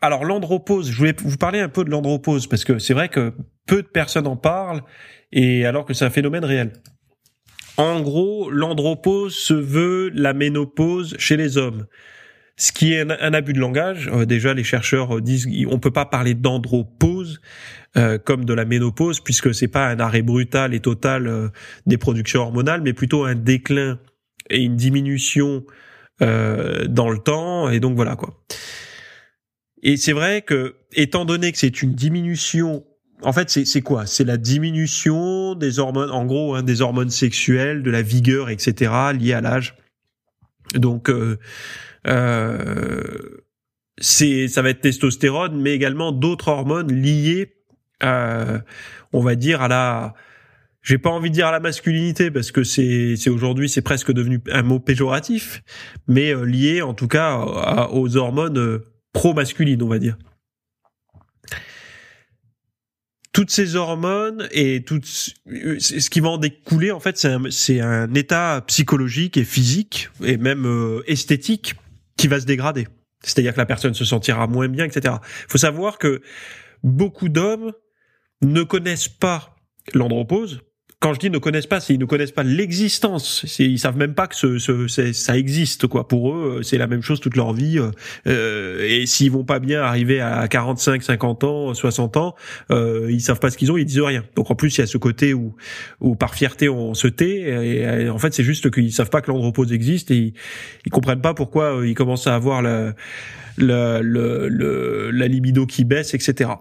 alors 0.01 0.25
l'andropause, 0.25 0.91
je 0.91 0.97
voulais 0.99 1.15
vous 1.17 1.39
parler 1.39 1.61
un 1.61 1.71
peu 1.71 1.83
de 1.83 1.91
l'andropause 1.91 2.47
parce 2.47 2.65
que 2.65 2.79
c'est 2.79 2.93
vrai 2.93 3.09
que 3.09 3.33
peu 3.67 3.83
de 3.83 3.87
personnes 3.87 4.27
en 4.27 4.37
parlent 4.37 4.83
et 5.33 5.65
alors 5.65 5.87
que 5.87 5.95
c'est 5.95 6.05
un 6.05 6.11
phénomène 6.11 6.45
réel. 6.45 6.73
En 7.77 8.01
gros, 8.01 8.51
l'andropause 8.51 9.35
se 9.35 9.55
veut 9.55 10.11
la 10.11 10.35
ménopause 10.35 11.17
chez 11.19 11.37
les 11.37 11.57
hommes. 11.57 11.87
Ce 12.57 12.71
qui 12.71 12.93
est 12.93 13.01
un, 13.01 13.35
abus 13.35 13.53
de 13.53 13.59
langage. 13.59 14.09
Euh, 14.13 14.27
déjà, 14.27 14.55
les 14.55 14.63
chercheurs 14.63 15.21
disent 15.21 15.49
on 15.69 15.79
peut 15.79 15.91
pas 15.91 16.07
parler 16.07 16.35
d'andropause 16.35 17.41
euh, 17.97 18.19
comme 18.19 18.45
de 18.45 18.55
la 18.55 18.65
ménopause 18.65 19.21
puisque 19.21 19.53
c'est 19.55 19.69
pas 19.69 19.89
un 19.89 19.99
arrêt 19.99 20.23
brutal 20.23 20.73
et 20.73 20.81
total 20.81 21.27
euh, 21.27 21.49
des 21.87 21.99
productions 21.99 22.43
hormonales, 22.43 22.83
mais 22.83 22.93
plutôt 22.93 23.25
un 23.25 23.35
déclin 23.35 23.99
et 24.51 24.63
une 24.63 24.77
diminution 24.77 25.65
dans 26.21 27.11
le 27.11 27.19
temps. 27.19 27.69
Et 27.71 27.81
donc 27.81 27.97
voilà 27.97 28.15
quoi. 28.15 28.45
Et 29.83 29.97
c'est 29.97 30.13
vrai 30.13 30.43
que, 30.43 30.77
étant 30.93 31.25
donné 31.25 31.51
que 31.51 31.59
c'est 31.59 31.83
une 31.83 31.93
diminution 31.93 32.85
en 33.23 33.33
fait, 33.33 33.49
c'est 33.51 33.81
quoi? 33.81 34.07
C'est 34.07 34.25
la 34.25 34.37
diminution 34.37 35.55
des 35.55 35.79
hormones, 35.79 36.11
en 36.11 36.27
gros, 36.27 36.55
hein, 36.55 36.63
des 36.63 36.83
hormones 36.83 37.11
sexuelles, 37.11 37.83
de 37.83 37.91
la 37.91 38.03
vigueur, 38.03 38.51
etc., 38.51 38.93
liées 39.19 39.33
à 39.33 39.41
l'âge. 39.41 39.77
Donc, 40.75 41.11
euh, 41.11 41.39
euh, 42.07 43.45
c'est, 43.99 44.49
ça 44.49 44.63
va 44.63 44.71
être 44.71 44.81
testostérone, 44.81 45.61
mais 45.61 45.73
également 45.73 46.13
d'autres 46.13 46.49
hormones 46.49 46.93
liées, 46.93 47.55
à, 48.01 48.61
on 49.13 49.21
va 49.21 49.35
dire, 49.35 49.63
à 49.63 49.69
la, 49.69 50.15
j'ai 50.85 50.99
pas 50.99 51.11
envie 51.11 51.31
de 51.31 51.35
dire 51.35 51.47
à 51.47 51.53
la 51.53 51.61
masculinité 51.61 52.31
parce 52.31 52.53
que 52.53 52.63
c'est, 52.63 53.17
c'est 53.17 53.31
aujourd'hui, 53.31 53.69
c'est 53.69 53.83
presque 53.83 54.13
devenu 54.13 54.41
un 54.53 54.63
mot 54.63 54.79
péjoratif, 54.79 55.63
mais 56.07 56.33
euh, 56.35 56.45
lié 56.45 56.83
en 56.83 56.93
tout 56.93 57.09
cas 57.09 57.39
aux 57.91 58.17
hormones 58.17 58.59
euh, 58.59 58.85
pro-masculines, 59.13 59.83
on 59.83 59.89
va 59.89 59.99
dire 59.99 60.19
toutes 63.35 63.51
ces 63.51 63.75
hormones 63.75 64.49
et 64.53 64.85
tout 64.85 65.01
ce 65.03 66.09
qui 66.09 66.21
va 66.21 66.31
en 66.31 66.39
découler 66.39 66.93
en 66.93 67.01
fait 67.01 67.19
c'est 67.19 67.81
un, 67.81 67.83
un 67.83 68.15
état 68.15 68.63
psychologique 68.69 69.37
et 69.37 69.45
physique 69.45 70.09
et 70.23 70.39
même 70.39 70.65
euh, 70.67 71.03
esthétique 71.07 71.75
qui 72.17 72.29
va 72.29 72.41
se 72.41 72.47
dégrader 72.47 72.87
C'est-à-dire 73.23 73.53
que 73.53 73.59
la 73.59 73.67
personne 73.67 73.93
se 73.93 74.05
sentira 74.05 74.47
moins 74.47 74.69
bien, 74.69 74.85
etc. 74.85 75.17
Il 75.47 75.51
faut 75.51 75.59
savoir 75.59 75.99
que 75.99 76.23
beaucoup 76.85 77.29
d'hommes 77.29 77.73
ne 78.41 78.63
connaissent 78.63 79.09
pas 79.09 79.57
l'andropause, 79.95 80.61
quand 81.05 81.13
je 81.13 81.19
dis 81.19 81.29
ne 81.29 81.37
connaissent 81.37 81.67
pas, 81.67 81.81
c'est 81.81 81.93
ils 81.93 82.01
ne 82.01 82.07
connaissent 82.07 82.33
pas 82.33 82.45
l'existence. 82.45 83.45
Ils 83.59 83.79
savent 83.79 83.99
même 83.99 84.15
pas 84.15 84.27
que 84.27 84.35
ce, 84.35 84.57
ce 84.57 85.13
ça 85.13 85.37
existe 85.37 85.87
quoi. 85.87 86.09
Pour 86.09 86.33
eux, 86.33 86.61
c'est 86.63 86.79
la 86.79 86.87
même 86.87 87.03
chose 87.03 87.21
toute 87.21 87.37
leur 87.37 87.53
vie. 87.53 87.79
Euh, 88.27 88.89
et 88.89 89.05
s'ils 89.05 89.31
vont 89.31 89.45
pas 89.45 89.59
bien 89.59 89.83
arriver 89.83 90.23
à 90.23 90.49
45, 90.49 91.03
50 91.03 91.45
ans, 91.45 91.75
60 91.75 92.17
ans, 92.17 92.35
euh, 92.71 93.09
ils 93.11 93.21
savent 93.21 93.39
pas 93.39 93.51
ce 93.51 93.59
qu'ils 93.59 93.71
ont, 93.71 93.77
ils 93.77 93.85
disent 93.85 94.01
rien. 94.01 94.25
Donc 94.35 94.51
en 94.51 94.55
plus, 94.55 94.79
il 94.79 94.81
y 94.81 94.85
a 94.85 94.87
ce 94.87 94.97
côté 94.97 95.35
où, 95.35 95.55
où 96.01 96.17
par 96.17 96.35
fierté 96.35 96.71
on 96.71 96.95
se 96.95 97.09
tait. 97.09 98.05
Et, 98.05 98.09
en 98.09 98.19
fait, 98.19 98.33
c'est 98.33 98.43
juste 98.43 98.71
qu'ils 98.71 98.91
savent 98.91 99.11
pas 99.11 99.21
que 99.21 99.31
l'andropause 99.31 99.75
existe 99.75 100.11
et 100.11 100.17
ils, 100.17 100.35
ils 100.87 100.91
comprennent 100.91 101.21
pas 101.21 101.35
pourquoi 101.35 101.81
euh, 101.81 101.87
ils 101.87 101.95
commencent 101.95 102.29
à 102.29 102.35
avoir 102.35 102.63
la, 102.63 102.95
la, 103.59 104.01
la, 104.03 104.49
la 104.49 105.29
libido 105.29 105.67
qui 105.67 105.85
baisse, 105.85 106.15
etc. 106.15 106.53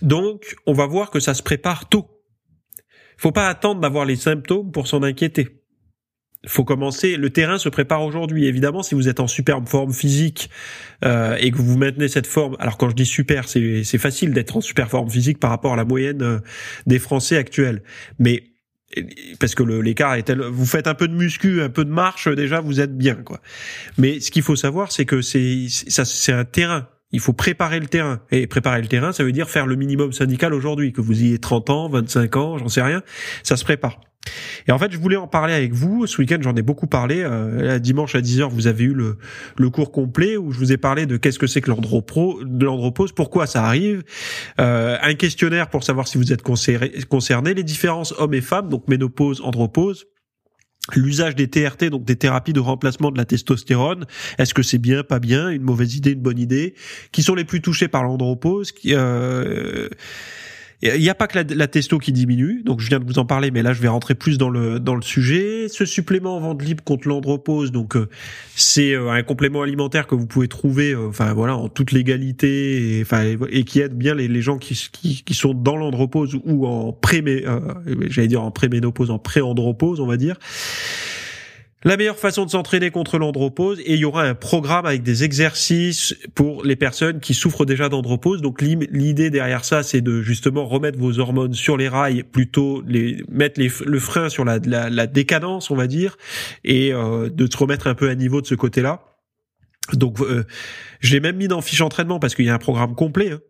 Donc, 0.00 0.54
on 0.66 0.74
va 0.74 0.86
voir 0.86 1.10
que 1.10 1.18
ça 1.18 1.34
se 1.34 1.42
prépare 1.42 1.88
tôt 1.88 2.13
faut 3.16 3.32
pas 3.32 3.48
attendre 3.48 3.80
d'avoir 3.80 4.04
les 4.04 4.16
symptômes 4.16 4.72
pour 4.72 4.86
s'en 4.86 5.02
inquiéter. 5.02 5.60
Faut 6.46 6.64
commencer. 6.64 7.16
Le 7.16 7.30
terrain 7.30 7.58
se 7.58 7.68
prépare 7.68 8.02
aujourd'hui. 8.02 8.46
Évidemment, 8.46 8.82
si 8.82 8.94
vous 8.94 9.08
êtes 9.08 9.20
en 9.20 9.26
superbe 9.26 9.66
forme 9.66 9.94
physique 9.94 10.50
euh, 11.04 11.36
et 11.40 11.50
que 11.50 11.56
vous 11.56 11.78
maintenez 11.78 12.08
cette 12.08 12.26
forme, 12.26 12.56
alors 12.58 12.76
quand 12.76 12.90
je 12.90 12.94
dis 12.94 13.06
super, 13.06 13.48
c'est 13.48 13.98
facile 13.98 14.32
d'être 14.32 14.56
en 14.56 14.60
super 14.60 14.90
forme 14.90 15.08
physique 15.08 15.38
par 15.38 15.50
rapport 15.50 15.72
à 15.72 15.76
la 15.76 15.84
moyenne 15.84 16.22
euh, 16.22 16.38
des 16.86 16.98
Français 16.98 17.36
actuels. 17.36 17.82
Mais 18.18 18.44
parce 19.40 19.54
que 19.54 19.62
l'écart 19.62 20.14
est 20.14 20.24
tel, 20.24 20.40
vous 20.40 20.66
faites 20.66 20.86
un 20.86 20.94
peu 20.94 21.08
de 21.08 21.14
muscu, 21.14 21.62
un 21.62 21.70
peu 21.70 21.84
de 21.84 21.90
marche, 21.90 22.28
déjà 22.28 22.60
vous 22.60 22.80
êtes 22.80 22.96
bien 22.96 23.16
quoi. 23.16 23.40
Mais 23.98 24.20
ce 24.20 24.30
qu'il 24.30 24.42
faut 24.42 24.56
savoir, 24.56 24.92
c'est 24.92 25.04
que 25.04 25.20
c'est 25.20 25.66
c'est 25.68 26.32
un 26.32 26.44
terrain. 26.44 26.88
Il 27.14 27.20
faut 27.20 27.32
préparer 27.32 27.78
le 27.78 27.86
terrain. 27.86 28.20
Et 28.32 28.46
préparer 28.46 28.82
le 28.82 28.88
terrain, 28.88 29.12
ça 29.12 29.22
veut 29.22 29.32
dire 29.32 29.48
faire 29.48 29.66
le 29.66 29.76
minimum 29.76 30.12
syndical 30.12 30.52
aujourd'hui, 30.52 30.92
que 30.92 31.00
vous 31.00 31.22
ayez 31.22 31.38
30 31.38 31.70
ans, 31.70 31.88
25 31.88 32.36
ans, 32.36 32.58
j'en 32.58 32.68
sais 32.68 32.82
rien, 32.82 33.02
ça 33.44 33.56
se 33.56 33.64
prépare. 33.64 34.00
Et 34.66 34.72
en 34.72 34.78
fait, 34.78 34.90
je 34.90 34.98
voulais 34.98 35.16
en 35.16 35.28
parler 35.28 35.54
avec 35.54 35.72
vous. 35.72 36.06
Ce 36.06 36.18
week-end, 36.18 36.38
j'en 36.40 36.56
ai 36.56 36.62
beaucoup 36.62 36.86
parlé. 36.86 37.22
Euh, 37.22 37.78
dimanche 37.78 38.14
à 38.14 38.20
10h, 38.20 38.48
vous 38.48 38.66
avez 38.66 38.84
eu 38.84 38.94
le, 38.94 39.18
le 39.56 39.70
cours 39.70 39.92
complet 39.92 40.36
où 40.36 40.50
je 40.50 40.58
vous 40.58 40.72
ai 40.72 40.76
parlé 40.76 41.06
de 41.06 41.16
qu'est-ce 41.16 41.38
que 41.38 41.46
c'est 41.46 41.60
que 41.60 41.70
l'andropause, 41.70 43.12
pourquoi 43.12 43.46
ça 43.46 43.64
arrive, 43.64 44.02
euh, 44.60 44.96
un 45.00 45.14
questionnaire 45.14 45.68
pour 45.68 45.84
savoir 45.84 46.08
si 46.08 46.18
vous 46.18 46.32
êtes 46.32 46.42
concerné, 46.42 47.54
les 47.54 47.62
différences 47.62 48.14
hommes 48.18 48.34
et 48.34 48.40
femmes, 48.40 48.68
donc 48.68 48.88
ménopause, 48.88 49.40
andropause, 49.42 50.06
L'usage 50.94 51.34
des 51.34 51.48
TRT, 51.48 51.88
donc 51.88 52.04
des 52.04 52.16
thérapies 52.16 52.52
de 52.52 52.60
remplacement 52.60 53.10
de 53.10 53.16
la 53.16 53.24
testostérone, 53.24 54.04
est-ce 54.36 54.52
que 54.52 54.62
c'est 54.62 54.78
bien, 54.78 55.02
pas 55.02 55.18
bien, 55.18 55.48
une 55.48 55.62
mauvaise 55.62 55.96
idée, 55.96 56.12
une 56.12 56.20
bonne 56.20 56.38
idée? 56.38 56.74
Qui 57.10 57.22
sont 57.22 57.34
les 57.34 57.44
plus 57.44 57.62
touchés 57.62 57.88
par 57.88 58.04
l'andropause 58.04 58.72
euh, 58.88 59.88
il 60.82 61.00
n'y 61.00 61.08
a 61.08 61.14
pas 61.14 61.26
que 61.26 61.38
la, 61.54 61.66
testo 61.66 61.98
qui 61.98 62.12
diminue, 62.12 62.62
donc 62.62 62.80
je 62.80 62.88
viens 62.88 63.00
de 63.00 63.04
vous 63.04 63.18
en 63.18 63.24
parler, 63.24 63.50
mais 63.50 63.62
là 63.62 63.72
je 63.72 63.80
vais 63.80 63.88
rentrer 63.88 64.14
plus 64.14 64.38
dans 64.38 64.50
le 64.50 64.78
dans 64.78 64.94
le 64.94 65.02
sujet. 65.02 65.68
Ce 65.68 65.84
supplément 65.84 66.36
en 66.36 66.40
vente 66.40 66.62
libre 66.62 66.84
contre 66.84 67.08
l'andropause, 67.08 67.72
donc 67.72 67.96
euh, 67.96 68.08
c'est 68.54 68.92
euh, 68.92 69.10
un 69.10 69.22
complément 69.22 69.62
alimentaire 69.62 70.06
que 70.06 70.14
vous 70.14 70.26
pouvez 70.26 70.48
trouver, 70.48 70.92
euh, 70.92 71.08
enfin 71.08 71.32
voilà, 71.32 71.56
en 71.56 71.68
toute 71.68 71.92
légalité, 71.92 72.98
et, 72.98 73.02
enfin 73.02 73.24
et 73.50 73.64
qui 73.64 73.80
aide 73.80 73.94
bien 73.94 74.14
les, 74.14 74.42
gens 74.42 74.58
qui, 74.58 74.74
qui, 74.92 75.22
qui 75.22 75.34
sont 75.34 75.54
dans 75.54 75.76
l'andropause 75.76 76.38
ou 76.44 76.66
en 76.66 76.92
pré, 76.92 77.24
j'allais 78.08 78.28
dire 78.28 78.42
en 78.42 78.50
préménopause, 78.50 79.10
en 79.10 79.18
pré-andropause, 79.18 80.00
on 80.00 80.06
va 80.06 80.16
dire 80.16 80.36
la 81.84 81.96
meilleure 81.96 82.18
façon 82.18 82.46
de 82.46 82.50
s'entraîner 82.50 82.90
contre 82.90 83.18
l'andropause 83.18 83.78
et 83.80 83.94
il 83.94 83.98
y 83.98 84.04
aura 84.04 84.24
un 84.24 84.34
programme 84.34 84.86
avec 84.86 85.02
des 85.02 85.22
exercices 85.22 86.16
pour 86.34 86.64
les 86.64 86.76
personnes 86.76 87.20
qui 87.20 87.34
souffrent 87.34 87.66
déjà 87.66 87.88
d'andropause. 87.88 88.40
Donc 88.40 88.62
l'idée 88.62 89.30
derrière 89.30 89.64
ça, 89.64 89.82
c'est 89.82 90.00
de 90.00 90.22
justement 90.22 90.66
remettre 90.66 90.98
vos 90.98 91.18
hormones 91.18 91.52
sur 91.52 91.76
les 91.76 91.88
rails, 91.88 92.22
plutôt 92.22 92.82
les 92.86 93.22
mettre 93.30 93.60
le 93.60 93.98
frein 93.98 94.28
sur 94.28 94.44
la, 94.44 94.58
décadence, 95.06 95.70
on 95.70 95.76
va 95.76 95.86
dire, 95.86 96.16
et 96.64 96.92
euh, 96.92 97.28
de 97.28 97.46
se 97.50 97.56
remettre 97.56 97.86
un 97.86 97.94
peu 97.94 98.08
à 98.08 98.14
niveau 98.14 98.40
de 98.40 98.46
ce 98.46 98.54
côté-là. 98.54 99.13
Donc, 99.92 100.20
euh, 100.20 100.44
je 101.00 101.12
l'ai 101.12 101.20
même 101.20 101.36
mis 101.36 101.48
dans 101.48 101.60
fiche 101.60 101.80
entraînement 101.82 102.18
parce 102.18 102.34
qu'il 102.34 102.46
y 102.46 102.50
a 102.50 102.54
un 102.54 102.58
programme 102.58 102.94
complet. 102.94 103.32
Hein. 103.32 103.40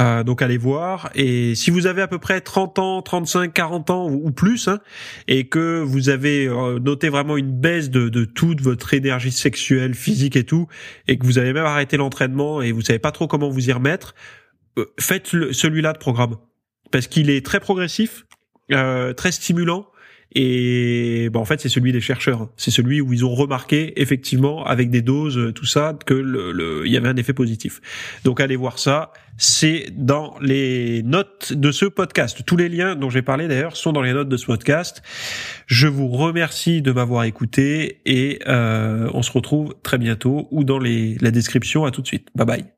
Euh, 0.00 0.24
donc, 0.24 0.42
allez 0.42 0.58
voir. 0.58 1.10
Et 1.14 1.54
si 1.54 1.70
vous 1.70 1.86
avez 1.86 2.02
à 2.02 2.08
peu 2.08 2.18
près 2.18 2.40
30 2.40 2.78
ans, 2.78 3.02
35, 3.02 3.52
40 3.52 3.90
ans 3.90 4.08
ou, 4.08 4.30
plus, 4.30 4.68
hein, 4.68 4.78
et 5.26 5.48
que 5.48 5.80
vous 5.80 6.08
avez 6.08 6.46
euh, 6.46 6.78
noté 6.78 7.08
vraiment 7.08 7.36
une 7.36 7.52
baisse 7.52 7.90
de, 7.90 8.08
de, 8.08 8.24
toute 8.24 8.60
votre 8.60 8.94
énergie 8.94 9.32
sexuelle, 9.32 9.94
physique 9.94 10.36
et 10.36 10.44
tout, 10.44 10.68
et 11.08 11.18
que 11.18 11.26
vous 11.26 11.38
avez 11.38 11.52
même 11.52 11.64
arrêté 11.64 11.96
l'entraînement 11.96 12.62
et 12.62 12.72
vous 12.72 12.82
savez 12.82 12.98
pas 12.98 13.12
trop 13.12 13.26
comment 13.26 13.48
vous 13.48 13.68
y 13.68 13.72
remettre, 13.72 14.14
euh, 14.78 14.86
faites 15.00 15.26
celui-là 15.26 15.92
de 15.92 15.98
programme 15.98 16.36
parce 16.90 17.06
qu'il 17.06 17.28
est 17.28 17.44
très 17.44 17.60
progressif, 17.60 18.24
très 18.70 19.32
stimulant 19.32 19.86
et 20.34 21.30
bon, 21.32 21.40
en 21.40 21.44
fait, 21.44 21.60
c'est 21.60 21.68
celui 21.68 21.92
des 21.92 22.00
chercheurs. 22.00 22.48
C'est 22.56 22.70
celui 22.70 23.00
où 23.00 23.12
ils 23.12 23.24
ont 23.24 23.34
remarqué 23.34 24.00
effectivement 24.00 24.64
avec 24.64 24.90
des 24.90 25.00
doses, 25.00 25.38
euh, 25.38 25.52
tout 25.52 25.64
ça, 25.64 25.96
que 26.04 26.14
le, 26.14 26.82
il 26.84 26.92
y 26.92 26.96
avait 26.96 27.08
un 27.08 27.16
effet 27.16 27.32
positif. 27.32 27.80
Donc 28.24 28.40
allez 28.40 28.56
voir 28.56 28.78
ça. 28.78 29.12
C'est 29.38 29.86
dans 29.92 30.34
les 30.40 31.02
notes 31.02 31.52
de 31.52 31.72
ce 31.72 31.86
podcast. 31.86 32.42
Tous 32.44 32.56
les 32.56 32.68
liens 32.68 32.94
dont 32.96 33.08
j'ai 33.08 33.22
parlé 33.22 33.48
d'ailleurs 33.48 33.76
sont 33.76 33.92
dans 33.92 34.02
les 34.02 34.12
notes 34.12 34.28
de 34.28 34.36
ce 34.36 34.46
podcast. 34.46 35.02
Je 35.66 35.86
vous 35.86 36.08
remercie 36.08 36.82
de 36.82 36.92
m'avoir 36.92 37.24
écouté 37.24 38.00
et 38.04 38.40
euh, 38.48 39.08
on 39.14 39.22
se 39.22 39.32
retrouve 39.32 39.74
très 39.82 39.98
bientôt 39.98 40.48
ou 40.50 40.64
dans 40.64 40.78
les, 40.78 41.16
la 41.20 41.30
description. 41.30 41.84
À 41.84 41.90
tout 41.90 42.02
de 42.02 42.06
suite. 42.06 42.28
Bye 42.34 42.46
bye. 42.46 42.77